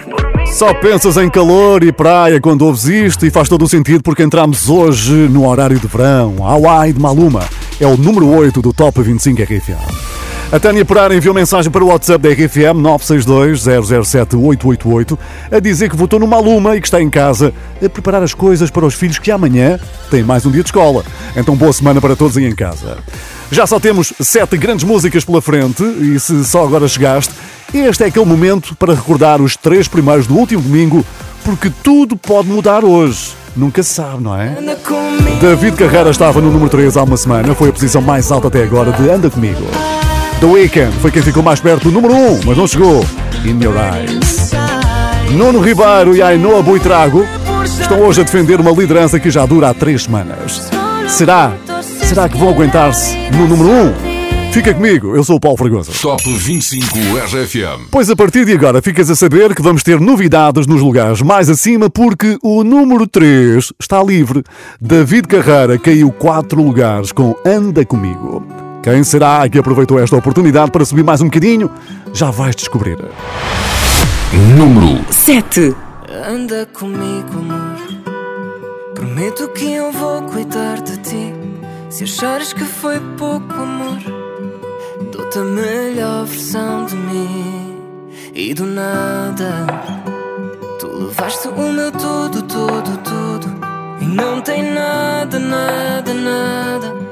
Por 0.10 0.38
mí 0.38 0.48
Só 0.48 0.74
pensas 0.80 1.18
em 1.18 1.30
calor 1.30 1.84
e 1.84 1.92
praia 1.92 2.40
quando 2.40 2.66
ouves 2.66 2.86
isto 2.86 3.26
e 3.26 3.30
faz 3.30 3.50
todo 3.50 3.66
o 3.66 3.68
sentido 3.68 4.02
porque 4.02 4.24
entramos 4.24 4.70
hoje 4.70 5.12
no 5.12 5.50
horário 5.50 5.78
de 5.78 5.88
verão. 5.88 6.48
Hawaii 6.48 6.94
de 6.94 7.00
Maluma 7.02 7.44
é 7.78 7.86
o 7.86 7.98
número 7.98 8.30
8 8.30 8.62
do 8.62 8.72
Top 8.72 9.02
25 9.02 9.42
RFM. 9.44 10.15
A 10.56 10.60
Tânia 10.60 10.86
Pereira 10.86 11.14
enviou 11.14 11.36
mensagem 11.36 11.70
para 11.70 11.84
o 11.84 11.88
WhatsApp 11.88 12.24
da 12.24 12.30
RFM 12.30 12.80
962-007-888 12.82 15.20
a 15.52 15.60
dizer 15.60 15.90
que 15.90 15.98
votou 15.98 16.18
no 16.18 16.26
Maluma 16.26 16.78
e 16.78 16.80
que 16.80 16.88
está 16.88 17.02
em 17.02 17.10
casa 17.10 17.54
a 17.84 17.90
preparar 17.90 18.24
as 18.24 18.34
coisas 18.34 18.72
para 18.72 18.86
os 18.86 18.94
filhos 18.94 19.20
que 19.20 19.32
amanhã 19.32 19.78
têm 20.10 20.24
mais 20.24 20.46
um 20.46 20.52
dia 20.52 20.64
de 20.64 20.70
escola. 20.70 21.04
Então 21.36 21.58
boa 21.58 21.74
semana 21.74 22.00
para 22.00 22.16
todos 22.16 22.38
aí 22.38 22.46
em 22.46 22.56
casa. 22.56 23.00
Já 23.52 23.68
só 23.68 23.82
temos 23.82 24.14
sete 24.22 24.56
grandes 24.56 24.86
músicas 24.86 25.26
pela 25.26 25.42
frente 25.42 25.84
e 25.84 26.18
se 26.22 26.46
só 26.46 26.64
agora 26.64 26.88
chegaste, 26.88 27.34
este 27.74 28.06
é 28.06 28.08
aquele 28.08 28.24
momento 28.24 28.78
para 28.78 28.94
recordar 28.94 29.42
os 29.42 29.58
três 29.58 29.90
primeiros 29.90 30.26
do 30.26 30.38
último 30.38 30.62
domingo, 30.62 31.06
porque 31.44 31.70
tudo 31.84 32.16
pode 32.16 32.48
mudar 32.48 32.86
hoje. 32.86 33.34
Nunca 33.58 33.84
se 33.84 33.94
sabe, 33.94 34.24
não 34.24 34.34
é? 34.34 34.56
David 35.42 35.76
Carreira 35.76 36.12
estava 36.12 36.40
no 36.40 36.50
número 36.50 36.70
3 36.70 36.96
há 36.96 37.04
uma 37.04 37.18
semana, 37.18 37.54
foi 37.54 37.68
a 37.68 37.74
posição 37.74 38.02
mais 38.02 38.32
alta 38.32 38.48
até 38.48 38.64
agora 38.64 38.94
de 38.94 39.10
Anda 39.10 39.30
Comigo. 39.30 39.66
The 40.40 40.46
Weeknd 40.46 40.92
foi 41.00 41.12
quem 41.12 41.22
ficou 41.22 41.42
mais 41.42 41.60
perto 41.60 41.90
do 41.90 41.92
número 41.92 42.14
1, 42.14 42.42
mas 42.46 42.58
não 42.58 42.68
chegou. 42.68 43.06
In 43.46 43.62
Your 43.64 43.76
Eyes. 43.76 44.52
Nuno 45.32 45.60
Ribeiro 45.60 46.16
e 46.16 46.22
Ainoa 46.22 46.62
Buitrago 46.62 47.26
estão 47.80 48.02
hoje 48.02 48.22
a 48.22 48.24
defender 48.24 48.60
uma 48.60 48.72
liderança 48.72 49.20
que 49.20 49.32
já 49.32 49.46
dura 49.46 49.70
há 49.70 49.74
três 49.74 50.04
semanas. 50.04 50.70
Será? 51.08 51.54
Será 51.82 52.30
que 52.30 52.38
vão 52.38 52.50
aguentar-se 52.50 53.18
no 53.32 53.48
número 53.48 53.70
1? 53.70 54.16
Fica 54.52 54.74
comigo, 54.74 55.16
eu 55.16 55.24
sou 55.24 55.36
o 55.36 55.40
Paulo 55.40 55.58
Fragoso. 55.58 55.92
Top 56.02 56.24
25 56.24 56.98
RFM. 56.98 57.90
Pois 57.92 58.10
a 58.10 58.16
partir 58.16 58.46
de 58.46 58.54
agora 58.54 58.82
ficas 58.82 59.10
a 59.10 59.16
saber 59.16 59.54
que 59.54 59.62
vamos 59.62 59.84
ter 59.84 60.00
novidades 60.00 60.66
nos 60.66 60.82
lugares 60.82 61.22
mais 61.22 61.50
acima 61.50 61.90
porque 61.90 62.38
o 62.42 62.64
número 62.64 63.06
3 63.06 63.74
está 63.80 64.02
livre. 64.02 64.44
David 64.80 65.28
Carreira 65.28 65.78
caiu 65.78 66.12
4 66.12 66.62
lugares 66.62 67.12
com 67.12 67.36
Anda 67.46 67.84
Comigo. 67.86 68.65
Quem 68.86 69.04
será 69.04 69.50
que 69.50 69.58
aproveitou 69.58 69.98
esta 69.98 70.16
oportunidade 70.16 70.70
para 70.70 70.86
subir 70.86 71.04
mais 71.04 71.20
um 71.20 71.26
bocadinho? 71.26 71.72
Já 72.14 72.30
vais 72.30 72.56
descobrir. 72.56 73.00
Número 74.56 75.04
7. 75.12 75.76
Anda 76.30 76.68
comigo, 76.68 77.32
amor. 77.34 77.80
Prometo 78.94 79.48
que 79.48 79.74
eu 79.74 79.92
vou 79.92 80.22
cuidar 80.22 80.84
de 80.84 80.98
ti. 80.98 81.34
Se 81.90 82.04
achares 82.04 82.54
que 82.54 82.64
foi 82.64 83.00
pouco 83.18 83.56
amor, 83.56 83.98
dou-te 85.12 85.40
a 85.40 85.42
melhor 85.42 86.26
versão 86.26 86.86
de 86.86 86.96
mim. 86.96 87.80
E 88.36 88.54
do 88.54 88.68
nada, 88.68 89.66
tu 90.80 90.86
levaste 91.08 91.48
o 91.48 91.74
meu 91.74 91.92
tudo, 91.92 92.44
tudo, 92.44 92.98
tudo. 93.00 93.48
E 94.00 94.06
não 94.06 94.42
tem 94.42 94.62
nada, 94.62 95.40
nada, 95.40 96.14
nada 96.14 97.05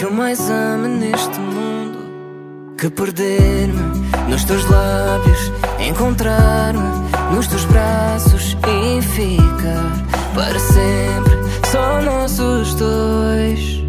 que 0.00 0.06
eu 0.06 0.12
mais 0.14 0.40
ame 0.48 0.88
neste 0.88 1.38
mundo 1.38 1.98
que 2.78 2.88
perder-me 2.88 4.00
nos 4.30 4.44
teus 4.44 4.64
lábios, 4.64 5.52
encontrar-me 5.78 6.80
nos 7.34 7.46
teus 7.46 7.66
braços 7.66 8.56
e 8.66 9.02
ficar 9.02 9.92
para 10.34 10.58
sempre 10.58 11.34
só 11.70 12.00
nós 12.00 12.38
os 12.38 12.74
dois. 12.76 13.84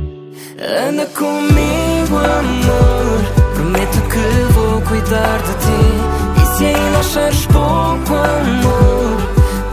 Anda 0.59 1.05
comigo, 1.05 2.17
amor. 2.17 3.53
Prometo 3.53 4.01
que 4.09 4.53
vou 4.53 4.81
cuidar 4.81 5.37
de 5.37 5.53
ti. 5.63 6.43
E 6.43 6.57
se 6.57 6.65
ainda 6.65 6.99
achares 6.99 7.45
pouco 7.45 8.13
amor, 8.15 9.17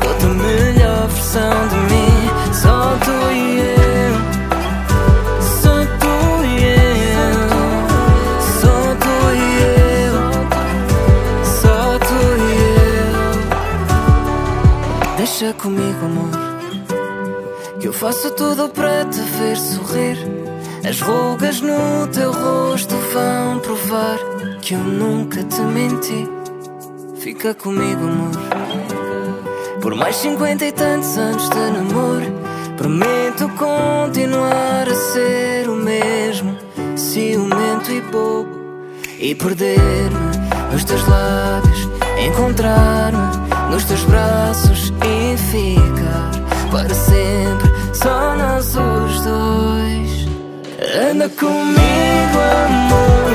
dou-te 0.01 0.25
a 0.25 0.29
melhor 0.29 1.09
versão 1.09 1.69
de 1.69 1.77
mim. 1.93 2.53
Só 2.53 2.97
tu 3.05 3.33
e 3.33 3.73
eu. 3.73 3.78
Deixa 15.39 15.55
comigo, 15.55 16.05
amor. 16.05 16.31
Que 17.79 17.87
eu 17.87 17.93
faço 17.93 18.29
tudo 18.33 18.69
para 18.71 19.05
te 19.05 19.21
ver 19.21 19.57
sorrir. 19.57 20.19
As 20.85 21.01
rugas 21.01 21.61
no 21.61 22.09
teu 22.09 22.33
rosto 22.33 22.97
vão 23.13 23.61
provar 23.61 24.19
que 24.61 24.75
eu 24.75 24.81
nunca 24.81 25.45
te 25.45 25.61
menti. 25.61 26.29
Fica 27.21 27.55
comigo, 27.55 28.03
amor. 28.03 28.33
Por 29.81 29.95
mais 29.95 30.17
cinquenta 30.17 30.67
e 30.67 30.73
tantos 30.73 31.17
anos 31.17 31.49
de 31.49 31.71
namoro, 31.71 32.33
prometo 32.77 33.49
continuar 33.51 34.89
a 34.89 34.95
ser 34.97 35.69
o 35.69 35.77
mesmo, 35.77 36.59
ciumento 36.97 37.93
e 37.93 38.01
bobo. 38.01 38.59
E 39.21 39.37
perder-me 39.37 40.73
nos 40.73 40.83
teus 40.83 41.07
lábios, 41.07 41.89
encontrar-me 42.27 43.58
nos 43.71 43.85
teus 43.85 44.05
braços 44.05 44.93
e 45.05 45.37
ficar 45.37 46.31
para 46.71 46.95
sempre 46.95 47.69
só 47.93 48.37
nós 48.37 48.67
os 48.67 49.21
dois. 49.21 50.29
Anda 51.11 51.29
comigo, 51.29 52.39
amor. 52.67 53.29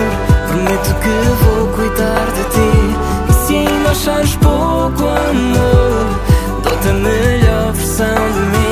Prometo 0.48 0.96
que 1.02 1.44
vou 1.44 1.68
cuidar 1.70 2.26
de 2.36 2.44
ti. 2.54 2.72
E 3.30 3.48
se 3.48 3.56
ainda 3.56 3.90
achares 3.90 4.36
pouco 4.38 5.04
amor, 5.08 6.20
dou-te 6.64 6.88
a 6.88 6.94
melhor 6.94 7.74
versão 7.74 8.32
de 8.34 8.58
mim. 8.58 8.63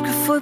Que 0.00 0.10
foi 0.10 0.40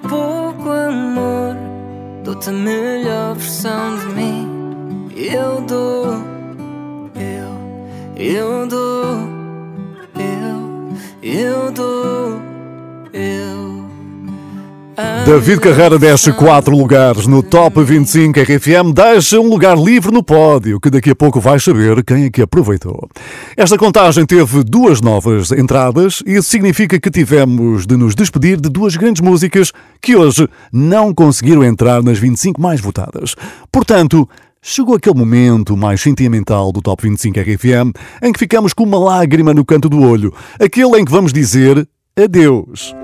David 15.35 15.59
Carreira 15.59 15.99
desce 15.99 16.33
4 16.33 16.77
lugares 16.77 17.27
no 17.27 17.43
Top 17.43 17.83
25 17.83 18.39
RFM, 18.39 18.93
deixa 18.95 19.41
um 19.41 19.49
lugar 19.49 19.77
livre 19.77 20.13
no 20.13 20.23
pódio, 20.23 20.79
que 20.79 20.89
daqui 20.89 21.11
a 21.11 21.17
pouco 21.17 21.41
vais 21.41 21.61
saber 21.65 22.05
quem 22.05 22.27
é 22.27 22.31
que 22.31 22.41
aproveitou. 22.41 23.09
Esta 23.57 23.77
contagem 23.77 24.25
teve 24.25 24.63
duas 24.63 25.01
novas 25.01 25.51
entradas 25.51 26.23
e 26.25 26.37
isso 26.37 26.49
significa 26.49 27.01
que 27.01 27.11
tivemos 27.11 27.85
de 27.85 27.97
nos 27.97 28.15
despedir 28.15 28.61
de 28.61 28.69
duas 28.69 28.95
grandes 28.95 29.21
músicas 29.21 29.73
que 30.01 30.15
hoje 30.15 30.49
não 30.73 31.13
conseguiram 31.13 31.65
entrar 31.65 32.01
nas 32.01 32.17
25 32.17 32.63
mais 32.63 32.81
votadas. 32.81 33.35
Portanto, 33.73 34.29
chegou 34.63 34.95
aquele 34.95 35.19
momento 35.19 35.77
mais 35.77 36.01
sentimental 36.01 36.71
do 36.71 36.81
Top 36.81 37.03
25 37.03 37.41
RFM 37.41 37.91
em 38.23 38.33
que 38.33 38.39
ficamos 38.39 38.73
com 38.73 38.85
uma 38.85 39.01
lágrima 39.01 39.53
no 39.53 39.65
canto 39.65 39.89
do 39.89 40.01
olho, 40.01 40.33
aquele 40.61 41.01
em 41.01 41.05
que 41.05 41.11
vamos 41.11 41.33
dizer 41.33 41.89
adeus. 42.17 42.95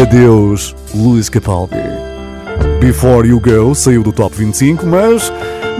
Adeus, 0.00 0.74
Luís 0.94 1.28
Capaldi. 1.28 1.76
Before 2.80 3.28
You 3.28 3.38
Go 3.38 3.74
saiu 3.74 4.02
do 4.02 4.10
Top 4.10 4.34
25, 4.34 4.86
mas 4.86 5.30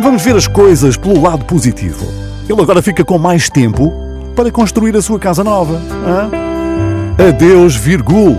vamos 0.02 0.22
ver 0.22 0.36
as 0.36 0.46
coisas 0.46 0.98
pelo 0.98 1.22
lado 1.22 1.46
positivo. 1.46 2.06
Ele 2.46 2.60
agora 2.60 2.82
fica 2.82 3.02
com 3.02 3.16
mais 3.16 3.48
tempo 3.48 3.90
para 4.36 4.50
construir 4.50 4.94
a 4.98 5.00
sua 5.00 5.18
casa 5.18 5.42
nova. 5.42 5.80
hã? 6.06 6.30
Adeus, 7.26 7.74
Virgul. 7.74 8.36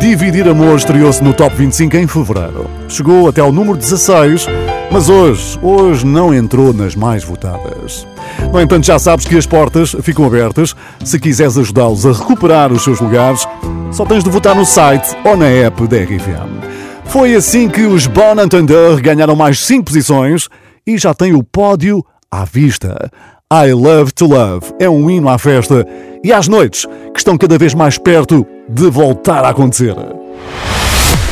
Dividir 0.00 0.48
Amor 0.48 0.76
estreou-se 0.76 1.22
no 1.22 1.34
Top 1.34 1.54
25 1.54 1.94
em 1.94 2.06
fevereiro. 2.06 2.64
Chegou 2.88 3.28
até 3.28 3.42
ao 3.42 3.52
número 3.52 3.76
16 3.76 4.46
Mas 4.90 5.08
hoje, 5.08 5.58
hoje 5.60 6.06
não 6.06 6.32
entrou 6.32 6.72
nas 6.72 6.94
mais 6.94 7.24
votadas. 7.24 8.06
No 8.52 8.60
entanto, 8.60 8.86
já 8.86 8.98
sabes 8.98 9.26
que 9.26 9.36
as 9.36 9.46
portas 9.46 9.94
ficam 10.02 10.24
abertas. 10.24 10.74
Se 11.04 11.18
quiseres 11.18 11.58
ajudá-los 11.58 12.06
a 12.06 12.12
recuperar 12.12 12.72
os 12.72 12.82
seus 12.82 13.00
lugares, 13.00 13.46
só 13.92 14.04
tens 14.04 14.24
de 14.24 14.30
votar 14.30 14.54
no 14.54 14.64
site 14.64 15.16
ou 15.24 15.36
na 15.36 15.46
app 15.46 15.86
da 15.86 15.96
RFM. 15.98 16.66
Foi 17.06 17.34
assim 17.34 17.68
que 17.68 17.82
os 17.82 18.06
Bon 18.06 18.40
Entendeur 18.40 19.00
ganharam 19.00 19.36
mais 19.36 19.64
5 19.64 19.84
posições 19.84 20.48
e 20.86 20.96
já 20.96 21.12
têm 21.14 21.34
o 21.34 21.42
pódio 21.42 22.04
à 22.30 22.44
vista. 22.44 23.10
I 23.52 23.72
Love 23.72 24.12
to 24.12 24.26
Love 24.26 24.72
é 24.80 24.88
um 24.88 25.08
hino 25.08 25.28
à 25.28 25.38
festa 25.38 25.86
e 26.24 26.32
às 26.32 26.48
noites 26.48 26.84
que 27.12 27.18
estão 27.18 27.38
cada 27.38 27.56
vez 27.56 27.74
mais 27.74 27.96
perto 27.96 28.46
de 28.68 28.90
voltar 28.90 29.44
a 29.44 29.50
acontecer. 29.50 29.94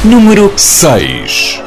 Número 0.04 0.52
6. 0.56 1.60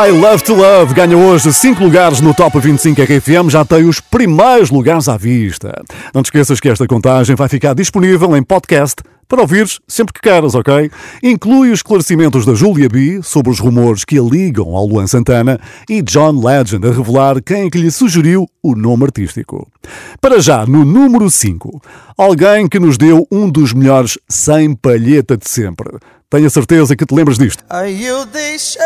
I 0.00 0.10
Love 0.12 0.42
to 0.44 0.54
Love 0.54 0.94
ganha 0.94 1.14
hoje 1.14 1.52
5 1.52 1.84
lugares 1.84 2.22
no 2.22 2.32
Top 2.32 2.58
25 2.58 3.02
RFM, 3.02 3.50
já 3.50 3.66
tem 3.66 3.84
os 3.84 4.00
primeiros 4.00 4.70
lugares 4.70 5.10
à 5.10 5.18
vista. 5.18 5.82
Não 6.14 6.22
te 6.22 6.28
esqueças 6.28 6.58
que 6.58 6.70
esta 6.70 6.86
contagem 6.86 7.36
vai 7.36 7.50
ficar 7.50 7.74
disponível 7.74 8.34
em 8.34 8.42
podcast 8.42 9.02
para 9.28 9.42
ouvires 9.42 9.78
sempre 9.86 10.14
que 10.14 10.22
queiras, 10.22 10.54
ok? 10.54 10.90
Inclui 11.22 11.70
os 11.70 11.80
esclarecimentos 11.80 12.46
da 12.46 12.54
Julia 12.54 12.88
B 12.88 13.20
sobre 13.22 13.52
os 13.52 13.58
rumores 13.58 14.02
que 14.02 14.18
a 14.18 14.22
ligam 14.22 14.74
ao 14.74 14.86
Luan 14.86 15.06
Santana 15.06 15.60
e 15.86 16.00
John 16.00 16.42
Legend 16.42 16.86
a 16.88 16.92
revelar 16.92 17.42
quem 17.42 17.66
é 17.66 17.70
que 17.70 17.76
lhe 17.76 17.90
sugeriu 17.90 18.48
o 18.62 18.74
nome 18.74 19.04
artístico. 19.04 19.70
Para 20.18 20.40
já, 20.40 20.64
no 20.64 20.82
número 20.82 21.28
5, 21.28 21.78
alguém 22.16 22.66
que 22.66 22.80
nos 22.80 22.96
deu 22.96 23.28
um 23.30 23.50
dos 23.50 23.74
melhores 23.74 24.16
sem 24.26 24.74
palheta 24.74 25.36
de 25.36 25.46
sempre. 25.46 25.98
Tenho 26.30 26.46
a 26.46 26.50
certeza 26.50 26.94
que 26.94 27.04
te 27.04 27.12
lembras 27.12 27.38
disto. 27.38 27.64
Aí 27.68 28.06
eu 28.06 28.24
deixei 28.24 28.84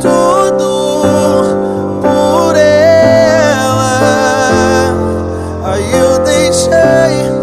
tudo 0.00 2.00
por 2.02 2.56
ela. 2.56 4.00
Aí 5.64 5.92
eu 5.92 6.18
deixei 6.24 7.33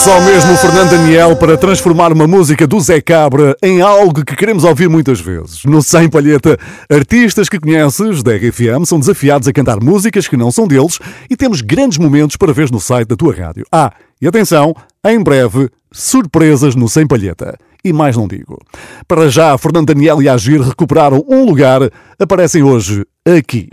Só 0.00 0.18
mesmo 0.22 0.54
o 0.54 0.56
Fernando 0.56 0.92
Daniel 0.92 1.36
para 1.36 1.58
transformar 1.58 2.10
uma 2.10 2.26
música 2.26 2.66
do 2.66 2.80
Zé 2.80 3.02
Cabra 3.02 3.54
em 3.62 3.82
algo 3.82 4.24
que 4.24 4.34
queremos 4.34 4.64
ouvir 4.64 4.88
muitas 4.88 5.20
vezes. 5.20 5.62
No 5.66 5.82
Sem 5.82 6.08
Palheta, 6.08 6.58
artistas 6.90 7.50
que 7.50 7.60
conheces 7.60 8.22
da 8.22 8.34
RFM 8.34 8.86
são 8.86 8.98
desafiados 8.98 9.46
a 9.46 9.52
cantar 9.52 9.78
músicas 9.78 10.26
que 10.26 10.38
não 10.38 10.50
são 10.50 10.66
deles 10.66 10.98
e 11.28 11.36
temos 11.36 11.60
grandes 11.60 11.98
momentos 11.98 12.38
para 12.38 12.50
ver 12.50 12.70
no 12.70 12.80
site 12.80 13.08
da 13.08 13.14
tua 13.14 13.34
rádio. 13.34 13.66
Ah, 13.70 13.92
e 14.22 14.26
atenção, 14.26 14.74
em 15.04 15.22
breve, 15.22 15.68
surpresas 15.92 16.74
no 16.74 16.88
Sem 16.88 17.06
Palheta. 17.06 17.58
E 17.84 17.92
mais 17.92 18.16
não 18.16 18.26
digo. 18.26 18.58
Para 19.06 19.28
já, 19.28 19.56
Fernando 19.58 19.88
Daniel 19.88 20.22
e 20.22 20.30
Agir 20.30 20.62
recuperaram 20.62 21.22
um 21.28 21.44
lugar, 21.44 21.82
aparecem 22.18 22.62
hoje 22.62 23.04
aqui. 23.26 23.68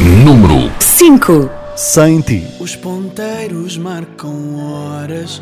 Número 0.00 0.68
5. 0.80 1.65
Sem 1.76 2.22
ti. 2.22 2.42
Os 2.58 2.74
ponteiros 2.74 3.76
marcam 3.76 4.56
horas. 4.56 5.38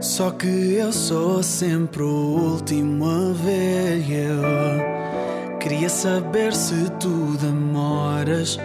Só 0.00 0.32
que 0.32 0.74
eu 0.74 0.92
sou 0.92 1.44
sempre 1.44 2.02
o 2.02 2.54
último 2.54 3.04
a 3.04 3.32
ver. 3.34 4.04
Eu 4.10 5.58
queria 5.60 5.88
saber 5.88 6.52
se 6.52 6.90
tu 6.98 7.36
demoras 7.40 8.58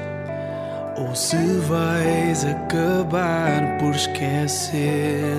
ou 0.97 1.13
se 1.13 1.37
vais 1.69 2.43
acabar 2.43 3.77
por 3.77 3.91
esquecer. 3.91 5.37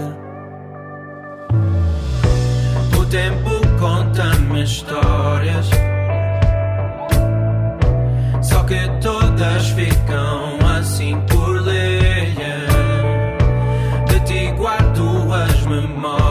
O 2.97 3.05
tempo 3.07 3.51
conta-me 3.81 4.63
histórias. 4.63 5.69
Só 8.45 8.63
que 8.65 8.89
todas 9.01 9.69
ficam 9.71 10.59
assim 10.77 11.19
por 11.29 11.63
ler. 11.63 12.35
De 14.07 14.21
ti 14.21 14.53
guardo 14.53 15.33
as 15.33 15.67
memórias. 15.67 16.24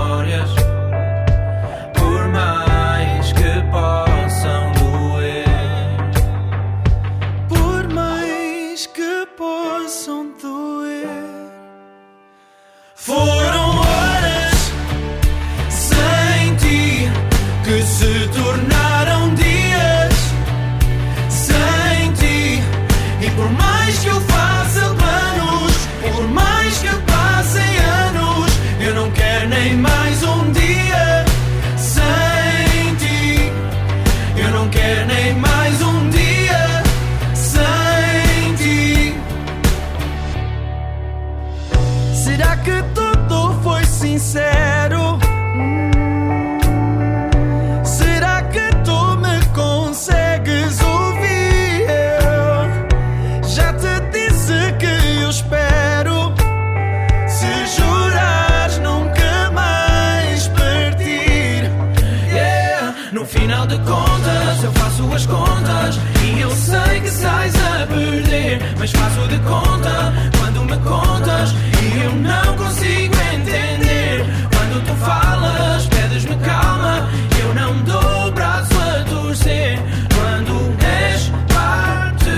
Perder. 67.93 68.59
Mas 68.77 68.91
faço 68.91 69.27
de 69.27 69.39
conta 69.39 70.13
quando 70.37 70.63
me 70.65 70.77
contas. 70.83 71.51
E 71.81 72.03
eu 72.03 72.11
não 72.15 72.55
consigo 72.55 73.15
entender. 73.33 74.25
Quando 74.55 74.85
tu 74.85 74.95
falas, 75.05 75.85
pedes-me 75.87 76.35
calma. 76.37 77.07
Eu 77.41 77.53
não 77.53 77.81
dou 77.83 78.27
o 78.27 78.31
braço 78.31 78.73
a 78.79 79.03
torcer. 79.09 79.79
Quando 80.15 80.75
és 80.85 81.31
parte 81.53 82.31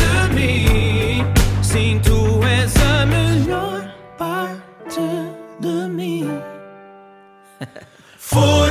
de 0.00 0.34
mim, 0.34 1.24
sim, 1.62 2.00
tu 2.02 2.40
és 2.44 2.74
a 2.76 3.06
melhor 3.06 3.82
parte 4.18 5.00
de 5.60 5.88
mim. 5.88 6.28
Foram 8.18 8.69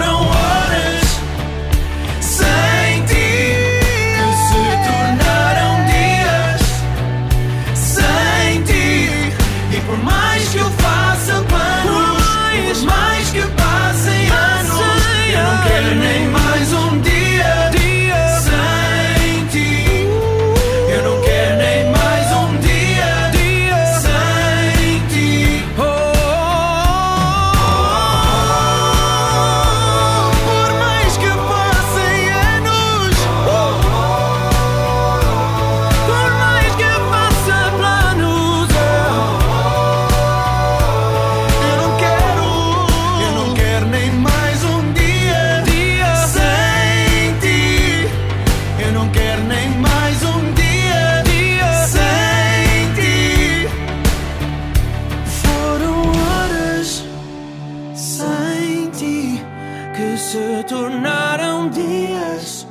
se 60.29 60.63
tornaram 60.67 61.69
dias 61.69 62.67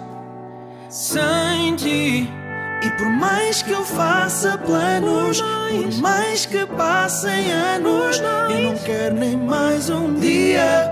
sem 0.89 1.75
ti. 1.75 2.31
E 2.81 2.91
por 2.97 3.09
mais 3.09 3.63
que 3.63 3.73
eu 3.73 3.85
faça 3.85 4.57
planos, 4.59 5.41
por 5.41 6.01
mais 6.01 6.47
que 6.47 6.65
passem 6.67 7.51
anos, 7.51 8.21
eu 8.21 8.63
não 8.63 8.79
quero 8.79 9.17
nem 9.17 9.37
mais 9.37 9.91
um 9.91 10.15
dia 10.15 10.89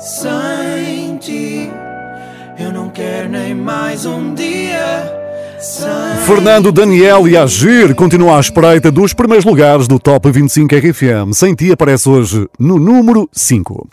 sem 0.00 1.18
ti. 1.18 1.70
Eu 2.58 2.72
não 2.72 2.90
quero 2.90 3.28
nem 3.28 3.54
mais 3.54 4.04
um 4.04 4.34
dia 4.34 5.17
Fernando 6.24 6.70
Daniel 6.70 7.26
e 7.26 7.36
Agir 7.36 7.92
continua 7.96 8.36
à 8.36 8.40
espreita 8.40 8.92
dos 8.92 9.12
primeiros 9.12 9.44
lugares 9.44 9.88
do 9.88 9.98
Top 9.98 10.30
25 10.30 10.72
RFM. 10.72 11.32
Sem 11.32 11.52
ti 11.52 11.72
aparece 11.72 12.08
hoje 12.08 12.46
no 12.56 12.78
número 12.78 13.28
5. 13.32 13.88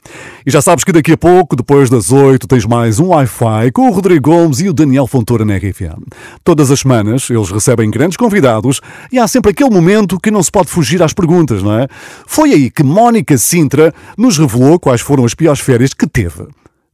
E 0.46 0.52
já 0.52 0.62
sabes 0.62 0.84
que 0.84 0.92
daqui 0.92 1.14
a 1.14 1.18
pouco, 1.18 1.56
depois 1.56 1.90
das 1.90 2.12
8, 2.12 2.48
tens 2.48 2.66
mais 2.66 3.00
um 3.00 3.08
Wi-Fi 3.08 3.72
com 3.74 3.90
o 3.90 3.92
Rodrigo 3.92 4.30
Gomes 4.30 4.60
e 4.60 4.70
o 4.70 4.74
Daniel 4.74 5.08
Fontoura 5.08 5.44
na 5.44 5.58
RFM. 5.58 6.04
Todas 6.44 6.70
as 6.70 6.82
semanas 6.82 7.28
eles 7.32 7.50
recebem 7.50 7.90
grandes 7.90 8.18
convidados 8.18 8.80
e 9.12 9.18
há 9.18 9.28
sempre 9.28 9.50
aquele 9.50 9.72
momento 9.72 10.20
que 10.20 10.30
não 10.30 10.44
se 10.44 10.52
pode 10.52 10.70
fugir 10.70 11.02
às 11.02 11.14
perguntas, 11.14 11.64
não 11.64 11.80
é? 11.80 11.88
Foi 12.28 12.52
aí 12.52 12.70
que 12.70 12.84
Mónica 12.84 13.40
Sintra 13.40 13.92
nos 14.16 14.38
revelou 14.38 14.80
quais 14.80 15.02
foram 15.02 15.26
as 15.26 15.34
piores 15.34 15.62
férias 15.62 15.96
que 15.96 16.06
teve. 16.06 16.46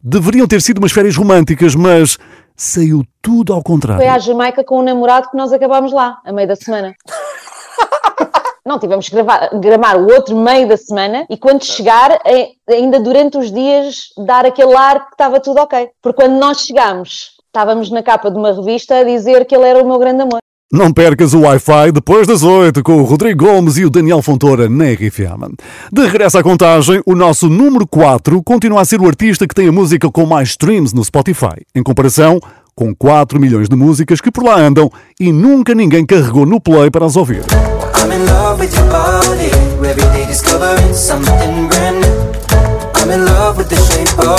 Deveriam 0.04 0.48
ter 0.48 0.60
sido 0.64 0.80
umas 0.80 0.92
férias 0.92 1.16
românticas, 1.16 1.76
mas 1.76 2.18
saiu 2.62 3.04
tudo 3.24 3.54
ao 3.54 3.64
contrário. 3.64 4.00
Foi 4.00 4.08
à 4.08 4.20
Jamaica 4.20 4.64
com 4.64 4.80
um 4.80 4.84
namorado 4.84 5.30
que 5.30 5.36
nós 5.36 5.52
acabámos 5.52 5.92
lá, 5.92 6.20
a 6.24 6.32
meio 6.32 6.48
da 6.48 6.56
semana. 6.56 6.94
Não, 8.64 8.78
tivemos 8.78 9.10
que 9.10 9.16
gravar, 9.16 9.50
gramar 9.60 9.98
o 9.98 10.14
outro 10.14 10.38
meio 10.38 10.68
da 10.68 10.78
semana 10.78 11.26
e 11.28 11.36
quando 11.36 11.66
chegar, 11.66 12.20
eh, 12.24 12.50
ainda 12.70 13.00
durante 13.00 13.36
os 13.36 13.52
dias, 13.52 14.10
dar 14.16 14.46
aquele 14.46 14.76
ar 14.76 15.08
que 15.08 15.14
estava 15.14 15.40
tudo 15.40 15.60
ok. 15.60 15.90
Porque 16.00 16.22
quando 16.22 16.38
nós 16.38 16.62
chegámos, 16.62 17.32
estávamos 17.48 17.90
na 17.90 18.04
capa 18.04 18.30
de 18.30 18.38
uma 18.38 18.54
revista 18.54 18.98
a 18.98 19.04
dizer 19.04 19.46
que 19.46 19.56
ele 19.56 19.68
era 19.68 19.82
o 19.82 19.88
meu 19.88 19.98
grande 19.98 20.22
amor. 20.22 20.38
Não 20.74 20.94
percas 20.94 21.34
o 21.34 21.42
Wi-Fi 21.42 21.92
depois 21.92 22.26
das 22.26 22.44
8 22.44 22.82
com 22.82 23.02
o 23.02 23.04
Rodrigo 23.04 23.46
Gomes 23.46 23.78
e 23.78 23.84
o 23.84 23.90
Daniel 23.90 24.22
Fontoura 24.22 24.70
na 24.70 24.86
RFM. 24.86 25.54
De 25.92 26.02
regresso 26.04 26.38
à 26.38 26.44
contagem, 26.44 27.02
o 27.06 27.14
nosso 27.14 27.50
número 27.50 27.86
4 27.86 28.42
continua 28.42 28.80
a 28.80 28.86
ser 28.86 29.02
o 29.02 29.06
artista 29.06 29.46
que 29.46 29.54
tem 29.54 29.68
a 29.68 29.72
música 29.72 30.10
com 30.10 30.26
mais 30.26 30.52
streams 30.52 30.96
no 30.96 31.04
Spotify, 31.04 31.66
em 31.76 31.84
comparação 31.84 32.40
com 32.74 32.96
4 32.96 33.38
milhões 33.38 33.68
de 33.68 33.76
músicas 33.76 34.22
que 34.22 34.32
por 34.32 34.46
lá 34.46 34.58
andam 34.62 34.90
e 35.20 35.30
nunca 35.34 35.76
ninguém 35.76 36.06
carregou 36.06 36.46
no 36.46 36.62
play 36.62 36.90
para 36.90 37.06
as 37.06 37.18
ouvir. 37.18 37.44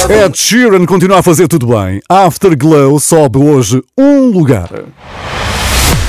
Ed 0.09 0.39
Sheeran 0.39 0.87
continua 0.87 1.18
a 1.18 1.22
fazer 1.22 1.47
tudo 1.47 1.66
bem. 1.66 2.01
Afterglow 2.09 2.99
sobe 2.99 3.39
hoje 3.39 3.83
um 3.99 4.30
lugar. 4.30 4.70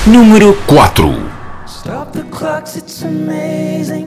Número 0.06 0.52
4. 0.66 1.66
Stop 1.66 2.12
the 2.12 2.24
clocks, 2.24 2.76
it's 2.76 3.00
amazing. 3.00 4.06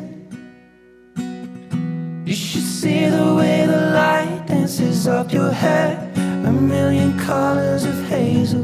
You 2.24 2.36
should 2.36 2.62
see 2.62 3.10
the 3.10 3.34
way 3.34 3.66
the 3.66 3.94
light 3.96 4.46
dances 4.46 5.08
up 5.08 5.34
your 5.34 5.52
hair. 5.52 5.98
A 6.46 6.52
million 6.52 7.18
colors 7.18 7.84
of 7.84 7.96
hazel, 8.08 8.64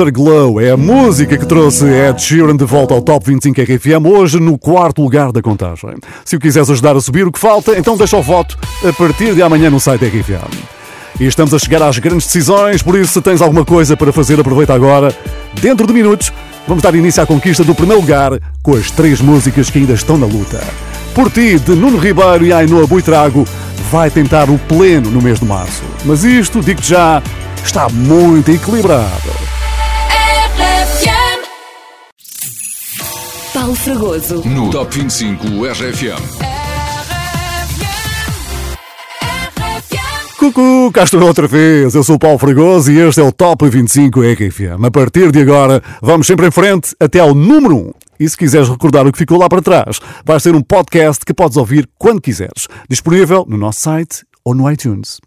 Afterglow 0.00 0.58
é 0.58 0.70
a 0.70 0.78
música 0.78 1.36
que 1.36 1.44
trouxe 1.44 1.84
Ed 1.84 2.22
Sheeran 2.22 2.56
de 2.56 2.64
volta 2.64 2.94
ao 2.94 3.02
Top 3.02 3.22
25 3.26 3.60
RFM, 3.60 4.06
hoje 4.06 4.40
no 4.40 4.56
quarto 4.56 5.02
lugar 5.02 5.30
da 5.30 5.42
contagem. 5.42 5.90
Se 6.24 6.36
o 6.36 6.40
quiseres 6.40 6.70
ajudar 6.70 6.96
a 6.96 7.02
subir 7.02 7.26
o 7.26 7.30
que 7.32 7.38
falta, 7.38 7.78
então 7.78 7.98
deixa 7.98 8.16
o 8.16 8.22
voto 8.22 8.56
a 8.82 8.90
partir 8.94 9.34
de 9.34 9.42
amanhã 9.42 9.68
no 9.68 9.78
site 9.78 10.06
RFM. 10.06 10.56
E 11.20 11.26
estamos 11.26 11.52
a 11.52 11.58
chegar 11.58 11.82
às 11.82 11.98
grandes 11.98 12.24
decisões, 12.24 12.82
por 12.82 12.98
isso 12.98 13.12
se 13.12 13.20
tens 13.20 13.42
alguma 13.42 13.62
coisa 13.62 13.94
para 13.94 14.10
fazer, 14.10 14.40
aproveita 14.40 14.72
agora. 14.72 15.14
Dentro 15.60 15.86
de 15.86 15.92
minutos, 15.92 16.32
vamos 16.66 16.82
dar 16.82 16.94
início 16.94 17.22
à 17.22 17.26
conquista 17.26 17.62
do 17.62 17.74
primeiro 17.74 18.00
lugar 18.00 18.40
com 18.62 18.72
as 18.72 18.90
três 18.90 19.20
músicas 19.20 19.68
que 19.68 19.80
ainda 19.80 19.92
estão 19.92 20.16
na 20.16 20.24
luta. 20.24 20.62
Por 21.14 21.30
ti, 21.30 21.58
de 21.58 21.74
Nuno 21.74 21.98
Ribeiro 21.98 22.46
e 22.46 22.54
Ainhoa 22.54 22.86
Buitrago, 22.86 23.46
vai 23.92 24.10
tentar 24.10 24.48
o 24.48 24.58
pleno 24.60 25.10
no 25.10 25.20
mês 25.20 25.40
de 25.40 25.44
março. 25.44 25.82
Mas 26.06 26.24
isto, 26.24 26.62
digo-te 26.62 26.88
já, 26.88 27.22
está 27.62 27.86
muito 27.90 28.50
equilibrado. 28.50 29.59
Paulo 33.70 33.76
Fragoso. 33.76 34.48
No 34.48 34.68
Top 34.68 34.98
25 34.98 35.46
RFM. 35.64 36.20
Cucu, 40.36 40.90
cá 40.92 41.04
estou 41.04 41.22
outra 41.22 41.46
vez. 41.46 41.94
Eu 41.94 42.02
sou 42.02 42.16
o 42.16 42.18
Paulo 42.18 42.36
Fragoso 42.36 42.90
e 42.90 42.98
este 42.98 43.20
é 43.20 43.22
o 43.22 43.30
Top 43.30 43.68
25 43.68 44.22
RFM. 44.22 44.84
A 44.84 44.90
partir 44.90 45.30
de 45.30 45.40
agora, 45.40 45.80
vamos 46.02 46.26
sempre 46.26 46.48
em 46.48 46.50
frente 46.50 46.96
até 46.98 47.20
ao 47.20 47.32
número 47.32 47.76
1. 47.76 47.90
E 48.18 48.28
se 48.28 48.36
quiseres 48.36 48.68
recordar 48.68 49.06
o 49.06 49.12
que 49.12 49.18
ficou 49.18 49.38
lá 49.38 49.48
para 49.48 49.62
trás, 49.62 50.00
vai 50.24 50.40
ser 50.40 50.56
um 50.56 50.62
podcast 50.62 51.24
que 51.24 51.32
podes 51.32 51.56
ouvir 51.56 51.88
quando 51.96 52.20
quiseres. 52.20 52.66
Disponível 52.88 53.46
no 53.48 53.56
nosso 53.56 53.80
site 53.80 54.24
ou 54.44 54.52
no 54.52 54.68
iTunes. 54.68 55.20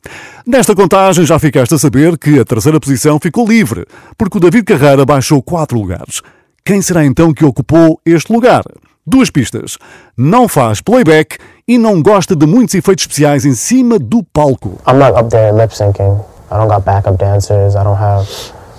Nesta 0.45 0.75
contagem 0.75 1.25
já 1.25 1.39
ficaste 1.39 1.75
a 1.75 1.79
saber 1.79 2.17
que 2.17 2.39
a 2.39 2.43
terceira 2.43 2.79
posição 2.79 3.19
ficou 3.21 3.47
livre, 3.47 3.85
porque 4.17 4.37
o 4.37 4.41
David 4.41 4.65
Carreira 4.65 5.05
baixou 5.05 5.41
4 5.41 5.79
lugares. 5.79 6.21
Quem 6.65 6.81
será 6.81 7.03
então 7.03 7.33
que 7.33 7.43
ocupou 7.43 7.99
este 8.05 8.31
lugar? 8.31 8.63
Duas 9.05 9.29
pistas. 9.29 9.77
Não 10.17 10.47
faz 10.47 10.79
playback 10.79 11.37
e 11.67 11.77
não 11.77 12.01
gosta 12.01 12.37
de 12.37 12.45
muitos 12.45 12.73
efeitos 12.73 13.03
especiais 13.03 13.43
em 13.43 13.53
cima 13.53 13.99
do 13.99 14.23
palco. 14.23 14.79
I'm 14.87 14.97
not 14.97 15.11
up 15.19 15.29
there 15.29 15.51
lip 15.51 15.75
syncing. 15.75 16.21
I 16.49 16.55
don't 16.55 16.69
got 16.69 16.85
backup 16.85 17.17
dancers. 17.17 17.75
I 17.75 17.83
don't 17.83 17.99
have 17.99 18.25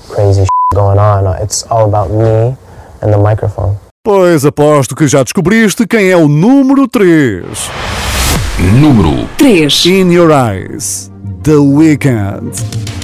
crazy 0.08 0.44
shit 0.44 0.74
going 0.74 0.98
on. 0.98 1.26
It's 1.42 1.66
all 1.70 1.84
about 1.84 2.10
me 2.10 2.56
and 3.02 3.12
the 3.12 3.18
microphone. 3.18 3.76
Pois 4.02 4.46
aposto 4.46 4.96
que 4.96 5.06
já 5.06 5.22
descobriste 5.22 5.86
quem 5.86 6.10
é 6.10 6.16
o 6.16 6.26
número 6.26 6.88
3. 6.88 7.44
Número 8.80 9.28
3. 9.36 9.84
In 9.84 10.10
Your 10.10 10.30
Eyes, 10.30 11.12
The 11.42 11.56
Weeknd. 11.56 13.03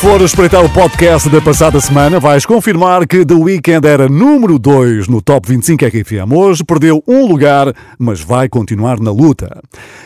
for 0.00 0.20
espreitar 0.20 0.64
o 0.64 0.68
podcast 0.68 1.28
da 1.28 1.40
passada 1.40 1.80
semana, 1.80 2.20
vais 2.20 2.44
confirmar 2.44 3.06
que 3.06 3.24
The 3.24 3.34
Weeknd 3.34 3.86
era 3.86 4.08
número 4.08 4.58
2 4.58 5.08
no 5.08 5.22
Top 5.22 5.48
25 5.48 5.84
RFM. 5.84 6.32
Hoje 6.32 6.64
perdeu 6.64 7.02
um 7.06 7.26
lugar, 7.26 7.72
mas 7.98 8.20
vai 8.20 8.48
continuar 8.48 9.00
na 9.00 9.10
luta. 9.10 9.60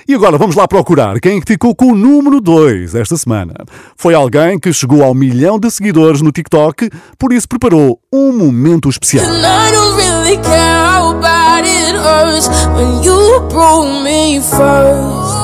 E 0.07 0.15
agora 0.15 0.39
vamos 0.39 0.55
lá 0.55 0.69
procurar 0.69 1.21
quem 1.21 1.41
que 1.41 1.53
ficou 1.53 1.75
com 1.75 1.93
o 1.93 1.97
número 1.97 2.41
2 2.41 2.95
esta 2.95 3.17
semana. 3.17 3.55
Foi 3.97 4.15
alguém 4.15 4.59
que 4.59 4.73
chegou 4.73 5.03
ao 5.03 5.15
milhão 5.15 5.59
de 5.59 5.71
seguidores 5.71 6.23
no 6.23 6.31
TikTok, 6.33 6.91
por 7.19 7.33
isso 7.33 7.49
preparou 7.49 7.99
um 8.13 8.33
momento 8.33 8.89
especial. 8.89 9.27
When. 14.61 15.40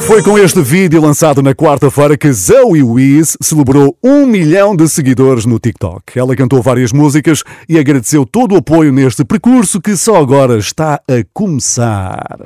Foi 0.00 0.22
com 0.22 0.38
este 0.38 0.60
vídeo 0.60 1.00
lançado 1.00 1.42
na 1.42 1.54
quarta-feira 1.54 2.16
que 2.16 2.30
Zoe 2.30 2.82
Wiz 2.82 3.38
celebrou 3.40 3.96
um 4.04 4.26
milhão 4.26 4.76
de 4.76 4.86
seguidores 4.86 5.46
no 5.46 5.58
TikTok. 5.58 6.18
Ela 6.18 6.36
cantou 6.36 6.60
várias 6.60 6.92
músicas 6.92 7.42
e 7.68 7.78
agradeceu 7.78 8.26
todo 8.26 8.54
o 8.54 8.58
apoio 8.58 8.92
neste 8.92 9.24
percurso 9.24 9.80
que 9.80 9.96
só 9.96 10.16
agora 10.16 10.58
está 10.58 11.00
a 11.08 11.24
começar. 11.32 12.38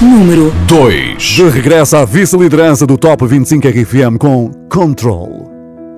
Número 0.00 0.52
2. 0.66 1.22
De 1.22 1.48
regresso 1.48 1.96
à 1.96 2.04
vice-liderança 2.04 2.84
do 2.84 2.98
Top 2.98 3.24
25 3.24 3.68
RFM 3.68 4.18
com 4.18 4.50
Control. 4.68 5.48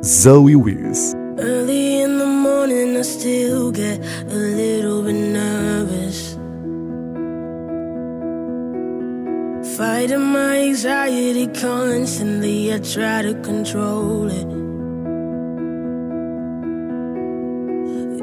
Zoe 0.05 0.57
Wiz. 0.57 1.15
Early 1.39 2.03
in 2.03 2.19
the 2.19 2.27
morning, 2.27 2.99
I 2.99 3.03
still 3.03 3.73
get 3.73 3.99
a 4.31 4.44
Fighting 9.77 10.21
my 10.21 10.59
anxiety 10.69 11.49
constantly, 11.49 12.73
I 12.73 12.79
try 12.79 13.23
to 13.23 13.35
control 13.43 14.31
it. 14.31 14.47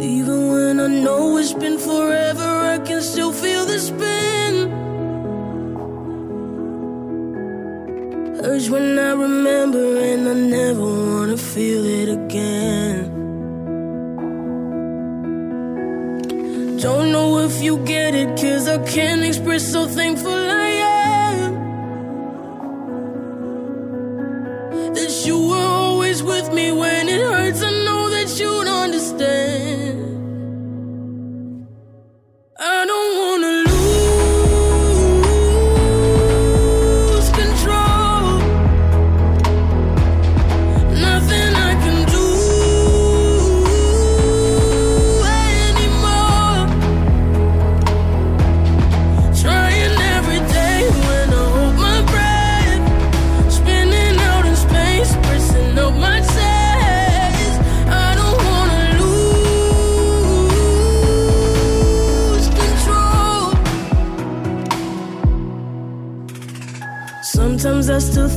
Even 0.01 0.39
when 0.53 0.79
I 0.79 0.87
know 0.87 1.35
it's 1.35 1.51
been 1.51 1.77
forever, 1.77 2.49
I 2.73 2.77
can 2.79 3.01
still 3.01 3.33
feel 3.33 3.65
the 3.65 3.79
spin. 3.79 4.71
Urge 8.45 8.69
when 8.69 8.97
I 8.97 9.11
remember, 9.11 9.97
and 9.99 10.29
I 10.29 10.33
never 10.33 10.85
wanna 10.85 11.35
feel 11.35 11.83
it 11.85 12.07
again. 12.07 13.11
Don't 16.79 17.11
know 17.11 17.39
if 17.39 17.61
you 17.61 17.77
get 17.79 18.15
it, 18.15 18.29
cause 18.39 18.69
I 18.69 18.77
can't 18.85 19.23
express 19.25 19.73
how 19.73 19.85
thankful 19.87 20.31
I 20.31 20.69
am. 20.85 20.90
That 24.95 25.25
you 25.25 25.49
were 25.49 25.55
always 25.55 26.21
with 26.23 26.53
me 26.53 26.71
when 26.73 27.09
it 27.09 27.21
hurts. 27.21 27.63
I 27.63 27.71
know 27.85 28.09
that 28.09 28.29
you'd 28.39 28.67
understand. 28.67 29.99
I 32.59 32.85
don't 32.85 33.13
wanna 33.21 33.50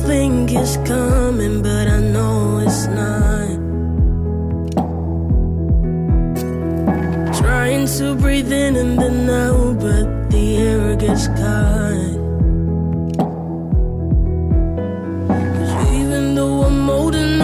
think 0.05 0.51
it's 0.51 0.77
coming, 0.77 1.61
but 1.61 1.87
I 1.87 1.99
know 1.99 2.59
it's 2.65 2.85
not. 2.99 3.57
Trying 7.41 7.87
to 7.97 8.15
breathe 8.15 8.51
in 8.51 8.75
and 8.75 8.99
then 9.01 9.29
out, 9.29 9.79
but 9.79 10.05
the 10.29 10.57
air 10.57 10.95
gets 10.95 11.27
caught. 11.39 12.13
'Cause 15.27 15.73
even 15.99 16.35
though 16.35 16.57
I'm 16.67 16.89
old 16.89 17.15
and 17.15 17.41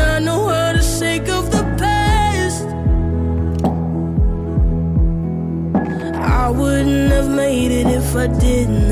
I 0.00 0.18
know 0.26 0.48
how 0.48 0.72
to 0.72 0.82
shake 0.98 1.28
off 1.36 1.46
the 1.50 1.64
past, 1.82 2.66
I 6.42 6.44
wouldn't 6.60 7.10
have 7.16 7.30
made 7.44 7.70
it 7.80 7.86
if 8.00 8.08
I 8.16 8.26
didn't 8.26 8.87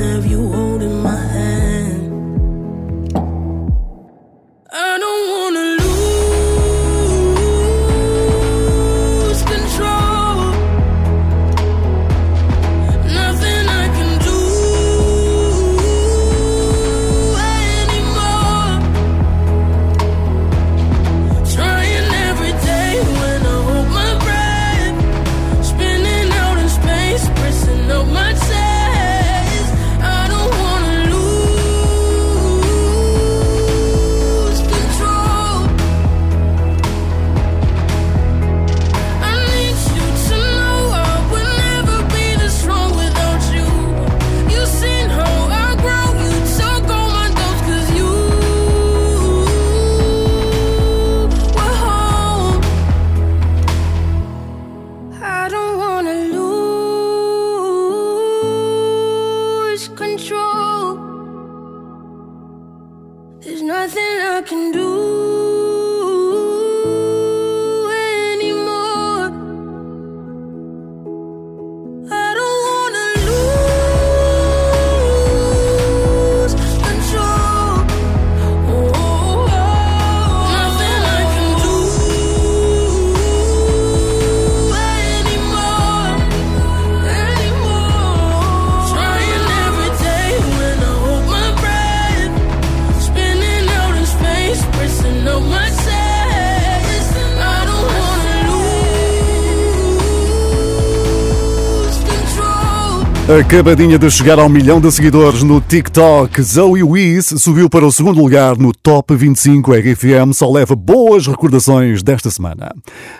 Acabadinha 103.27 103.99
de 103.99 104.09
chegar 104.09 104.39
ao 104.39 104.47
milhão 104.47 104.79
de 104.79 104.89
seguidores 104.89 105.43
no 105.43 105.59
TikTok, 105.59 106.41
Zoe 106.41 106.81
Wiz 106.81 107.25
subiu 107.37 107.69
para 107.69 107.85
o 107.85 107.91
segundo 107.91 108.21
lugar 108.21 108.57
no 108.57 108.71
Top 108.71 109.13
25 109.13 109.73
RFM, 109.73 110.31
só 110.33 110.49
leva 110.49 110.77
boas 110.77 111.27
recordações 111.27 112.01
desta 112.01 112.31
semana. 112.31 112.73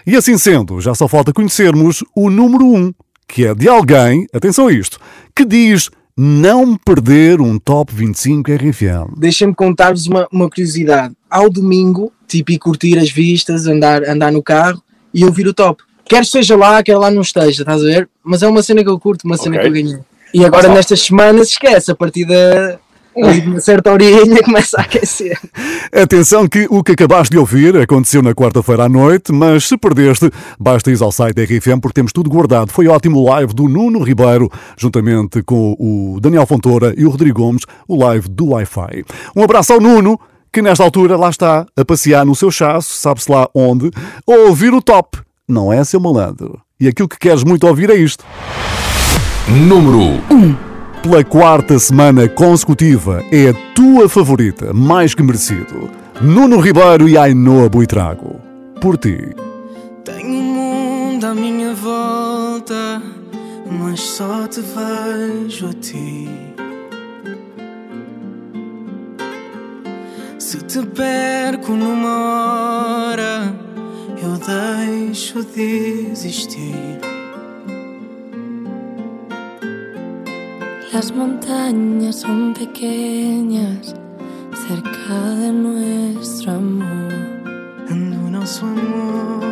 E 0.05 0.15
assim 0.15 0.37
sendo, 0.37 0.79
já 0.79 0.95
só 0.95 1.09
falta 1.09 1.33
conhecermos 1.33 2.05
o 2.15 2.29
número 2.29 2.65
1, 2.65 2.93
que 3.27 3.45
é 3.47 3.53
de 3.53 3.67
alguém, 3.67 4.25
atenção 4.33 4.67
a 4.67 4.71
isto, 4.71 4.97
que 5.35 5.43
diz 5.43 5.89
não 6.15 6.77
perder 6.77 7.41
um 7.41 7.59
Top 7.59 7.93
25 7.93 8.49
RFM. 8.49 9.13
Deixem-me 9.17 9.53
contar-vos 9.53 10.07
uma, 10.07 10.25
uma 10.31 10.49
curiosidade. 10.49 11.13
Ao 11.29 11.49
domingo, 11.49 12.13
tipo, 12.25 12.53
ir 12.53 12.59
curtir 12.59 12.97
as 12.97 13.11
vistas, 13.11 13.67
andar, 13.67 14.07
andar 14.07 14.31
no 14.31 14.41
carro 14.41 14.81
e 15.13 15.25
ouvir 15.25 15.47
o 15.47 15.53
top. 15.53 15.83
Quer 16.07 16.21
esteja 16.21 16.55
lá, 16.55 16.81
quer 16.83 16.97
lá 16.97 17.11
não 17.11 17.21
esteja, 17.21 17.61
estás 17.63 17.81
a 17.81 17.85
ver? 17.85 18.09
Mas 18.23 18.41
é 18.43 18.47
uma 18.47 18.63
cena 18.63 18.83
que 18.83 18.89
eu 18.89 18.99
curto, 18.99 19.25
uma 19.25 19.37
cena 19.37 19.57
Ok. 19.57 19.61
que 19.61 19.67
eu 19.67 19.83
ganhei. 19.83 19.99
E 20.33 20.45
agora 20.45 20.67
nestas 20.69 21.01
semanas 21.01 21.49
esquece, 21.49 21.91
a 21.91 21.95
partir 21.95 22.25
da 22.25 22.79
uma 23.15 23.59
certa 23.59 23.91
horinha 23.91 24.41
começa 24.43 24.77
a 24.77 24.81
aquecer. 24.81 25.37
Atenção 25.91 26.47
que 26.47 26.67
o 26.69 26.83
que 26.83 26.91
acabaste 26.91 27.31
de 27.31 27.37
ouvir 27.37 27.75
aconteceu 27.77 28.21
na 28.21 28.33
quarta-feira 28.33 28.83
à 28.83 28.89
noite, 28.89 29.31
mas 29.31 29.65
se 29.67 29.77
perdeste, 29.77 30.29
basta 30.59 30.91
ir 30.91 31.01
ao 31.01 31.11
site 31.11 31.35
da 31.35 31.43
RFM 31.43 31.79
porque 31.81 31.95
temos 31.95 32.13
tudo 32.13 32.29
guardado. 32.29 32.71
Foi 32.71 32.87
ótimo 32.87 33.19
o 33.19 33.25
live 33.29 33.53
do 33.53 33.67
Nuno 33.67 34.03
Ribeiro, 34.03 34.49
juntamente 34.77 35.41
com 35.41 35.75
o 35.79 36.19
Daniel 36.21 36.45
Fontoura 36.45 36.93
e 36.95 37.05
o 37.05 37.09
Rodrigo 37.09 37.41
Gomes, 37.41 37.63
o 37.87 37.95
live 37.97 38.29
do 38.29 38.49
Wi-Fi. 38.49 39.03
Um 39.35 39.43
abraço 39.43 39.73
ao 39.73 39.81
Nuno, 39.81 40.19
que 40.53 40.61
nesta 40.61 40.83
altura 40.83 41.17
lá 41.17 41.29
está 41.29 41.65
a 41.75 41.85
passear 41.85 42.25
no 42.25 42.35
seu 42.35 42.51
chasso, 42.51 42.93
sabe-se 42.93 43.31
lá 43.31 43.49
onde, 43.53 43.89
a 44.27 44.31
ouvir 44.47 44.73
o 44.73 44.81
top. 44.81 45.19
Não 45.49 45.71
é, 45.71 45.81
seu 45.85 45.97
malandro? 45.97 46.59
E 46.77 46.89
aquilo 46.89 47.07
que 47.07 47.17
queres 47.17 47.41
muito 47.41 47.65
ouvir 47.65 47.89
é 47.89 47.95
isto. 47.95 48.25
Número 49.47 50.21
Pela 51.01 51.23
quarta 51.23 51.79
semana 51.79 52.27
consecutiva, 52.27 53.23
é 53.31 53.49
a 53.49 53.53
tua 53.73 54.09
favorita, 54.09 54.73
mais 54.73 55.15
que 55.15 55.23
merecido. 55.23 55.89
Nuno 56.19 56.59
Ribeiro 56.59 57.07
e 57.07 57.17
Ainhoa 57.17 57.69
Buitrago. 57.69 58.41
Por 58.81 58.97
ti. 58.97 59.17
Tenho 60.03 60.27
um 60.27 60.43
mundo 60.43 61.25
à 61.25 61.33
minha 61.33 61.73
volta, 61.73 63.01
mas 63.71 64.01
só 64.01 64.47
te 64.47 64.59
vejo 64.59 65.69
a 65.69 65.73
ti. 65.75 66.27
Se 70.37 70.57
te 70.57 70.85
perco 70.87 71.71
numa 71.71 73.11
hora, 73.11 73.66
eu 74.21 74.37
deixo 74.37 75.43
de 75.43 76.11
existir. 76.11 76.99
Las 80.93 81.11
montañas 81.11 82.15
son 82.17 82.53
pequeñas 82.53 83.93
cerca 84.67 85.19
de 85.41 85.51
nuestro 85.51 86.53
amor. 86.53 87.13
Do 87.87 87.95
nosso 87.95 88.65
amor. 88.65 89.43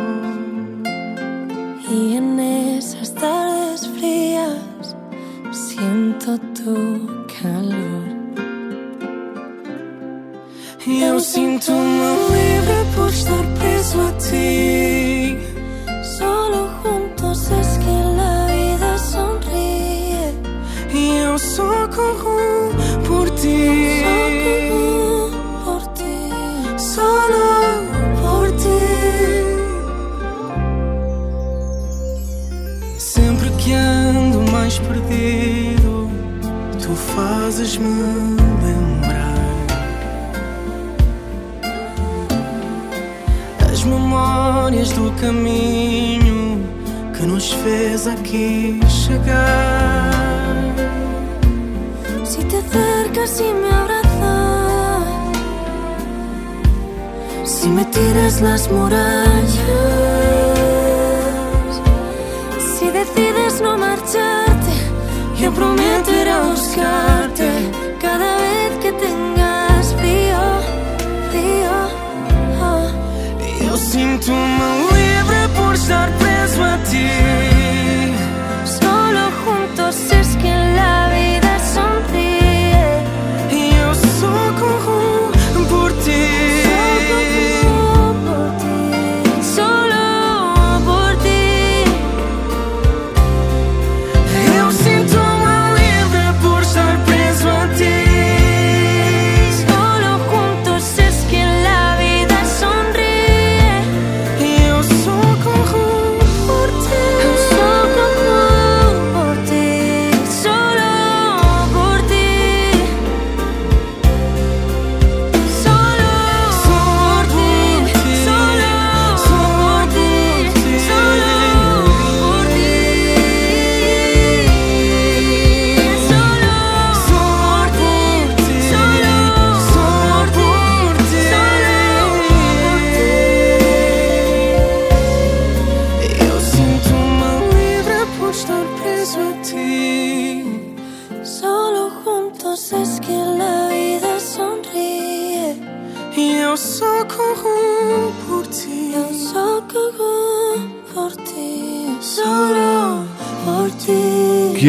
Y 1.88 2.16
en 2.16 2.40
esas 2.40 3.14
tardes 3.14 3.86
frías 3.86 4.96
siento 5.52 6.38
tu 6.54 7.06
calor. 7.40 8.16
Eu 10.88 11.18
sinto-me 11.18 11.78
livre 12.32 12.75
estar 13.16 13.44
preso 13.54 14.00
a 14.02 14.10
ti. 14.18 14.85
Fez 48.06 48.18
aqui 48.18 48.80
chegar. 48.88 50.14
Si 52.24 52.38
te 52.44 52.56
acercas 52.58 53.40
y 53.40 53.52
me 53.54 53.70
abrazas, 53.70 55.04
si 57.44 57.68
me 57.68 57.84
tiras 57.86 58.40
las 58.40 58.70
murallas, 58.70 59.50
si 62.78 62.90
decides 62.90 63.60
no 63.60 63.76
marcharte, 63.76 64.72
Yo 65.38 65.52
prometo 65.52 66.10
ir 66.22 66.28
a 66.30 66.40
buscarte 66.44 67.48
cada 68.00 68.36
vez 68.38 68.70
que 68.82 68.90
tengas 68.92 69.94
frío, 69.98 70.40
frío. 71.30 71.74
oh. 72.62 72.88
Eu 73.68 73.76
sinto-me 73.76 74.68
livre 74.96 75.40
por 75.56 75.74
estar 75.74 76.10
preso 76.18 76.64
a 76.64 76.78
ti. 76.88 77.55
Solo 79.86 79.98
juntos 79.98 80.16
es 80.16 80.36
que 80.38 80.48
la 80.48 81.10
vida 81.14 81.25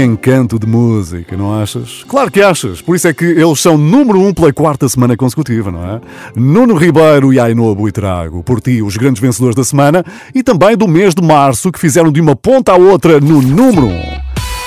encanto 0.08 0.58
de 0.58 0.66
música, 0.66 1.38
não 1.38 1.62
achas? 1.62 2.04
Claro 2.08 2.32
que 2.32 2.42
achas, 2.42 2.82
por 2.82 2.96
isso 2.96 3.08
é 3.08 3.14
que 3.14 3.26
eles 3.26 3.60
são 3.60 3.78
número 3.78 4.20
um 4.20 4.34
pela 4.34 4.52
quarta 4.52 4.88
semana 4.90 5.16
consecutiva, 5.16 5.70
não 5.72 5.84
é? 5.84 6.02
Nuno 6.36 6.76
Ribeiro 6.76 7.32
e 7.32 7.40
Ainhoa 7.40 7.76
Buitrago, 7.76 8.42
por 8.44 8.60
ti, 8.62 8.82
os 8.82 8.98
grandes 8.98 9.22
vencedores 9.22 9.56
da 9.56 9.64
semana 9.64 10.04
e 10.34 10.42
também 10.42 10.76
do 10.76 10.88
mês 10.88 11.14
de 11.14 11.22
março, 11.22 11.72
que 11.72 11.80
fizeram 11.80 12.12
de 12.12 12.20
uma 12.22 12.36
ponta 12.36 12.72
à 12.72 12.76
outra 12.76 13.20
no 13.20 13.42
número 13.42 13.88
um. 13.88 14.02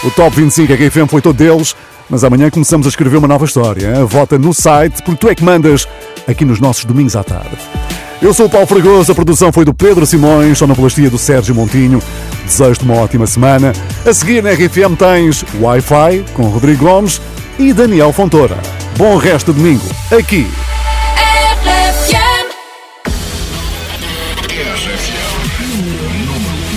O 0.05 0.11
Top 0.12 0.34
25 0.34 0.72
RFM 0.72 1.09
foi 1.11 1.20
todo 1.20 1.36
deles, 1.36 1.74
mas 2.09 2.24
amanhã 2.24 2.49
começamos 2.51 2.86
a 2.86 2.91
escrever 2.91 3.18
uma 3.18 3.28
nova 3.28 3.45
história. 3.45 3.97
hein? 3.97 4.05
Vota 4.05 4.38
no 4.38 4.55
site, 4.55 5.03
porque 5.03 5.20
tu 5.20 5.28
é 5.28 5.34
que 5.34 5.45
mandas 5.45 5.86
aqui 6.26 6.45
nos 6.45 6.61
nossos 6.61 6.84
domingos 6.84 7.16
à 7.16 7.22
tarde. 7.22 7.57
Eu 8.22 8.34
sou 8.34 8.46
o 8.46 8.50
Paulo 8.50 8.66
Fragoso, 8.66 9.10
a 9.10 9.14
produção 9.14 9.50
foi 9.50 9.64
do 9.64 9.72
Pedro 9.72 10.04
Simões, 10.04 10.58
sonoplastia 10.58 11.08
do 11.08 11.16
Sérgio 11.16 11.54
Montinho. 11.54 12.02
Desejo-te 12.44 12.84
uma 12.84 12.96
ótima 12.96 13.26
semana. 13.26 13.72
A 14.04 14.12
seguir 14.12 14.42
na 14.42 14.50
RFM 14.50 14.94
tens 14.98 15.42
Wi-Fi 15.58 16.24
com 16.34 16.42
Rodrigo 16.42 16.84
Gomes 16.84 17.18
e 17.58 17.72
Daniel 17.72 18.12
Fontoura. 18.12 18.58
Bom 18.98 19.16
resto 19.16 19.54
de 19.54 19.58
domingo, 19.58 19.86
aqui. 20.10 20.46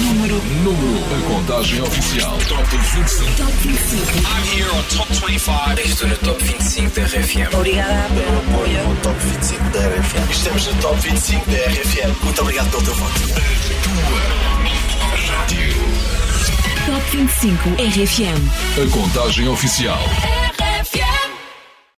Número, 0.02 0.42
número, 0.64 1.04
a 1.14 1.30
contagem 1.30 1.82
oficial. 1.82 2.38
Top 2.48 2.64
25. 2.64 3.36
Top 3.36 3.52
25. 3.52 4.04
I'm 4.20 4.44
here 4.56 4.70
on 4.72 4.84
Top 4.96 5.12
25. 5.28 5.82
Estou 5.82 6.08
no 6.08 6.18
Top 6.18 6.42
25 6.42 6.96
da 6.96 7.06
RFM. 7.06 7.54
Obrigada 7.54 8.08
pelo 8.16 8.38
apoio 8.38 8.98
Top 9.02 9.20
25 9.20 9.42
da 9.42 9.43
RFM. 10.14 10.32
Estamos 10.32 10.68
no 10.68 10.74
Top 10.82 11.00
25 11.00 11.50
da 11.50 11.58
RFM. 11.58 12.24
Muito 12.24 12.42
obrigado 12.42 12.70
pelo 12.70 12.84
teu 12.84 12.96
voto. 12.96 13.22
Rádio. 15.28 15.74
Top 16.86 17.18
25 17.18 17.70
RFM. 17.70 18.84
A 18.84 18.92
contagem 18.92 19.48
oficial. 19.48 20.00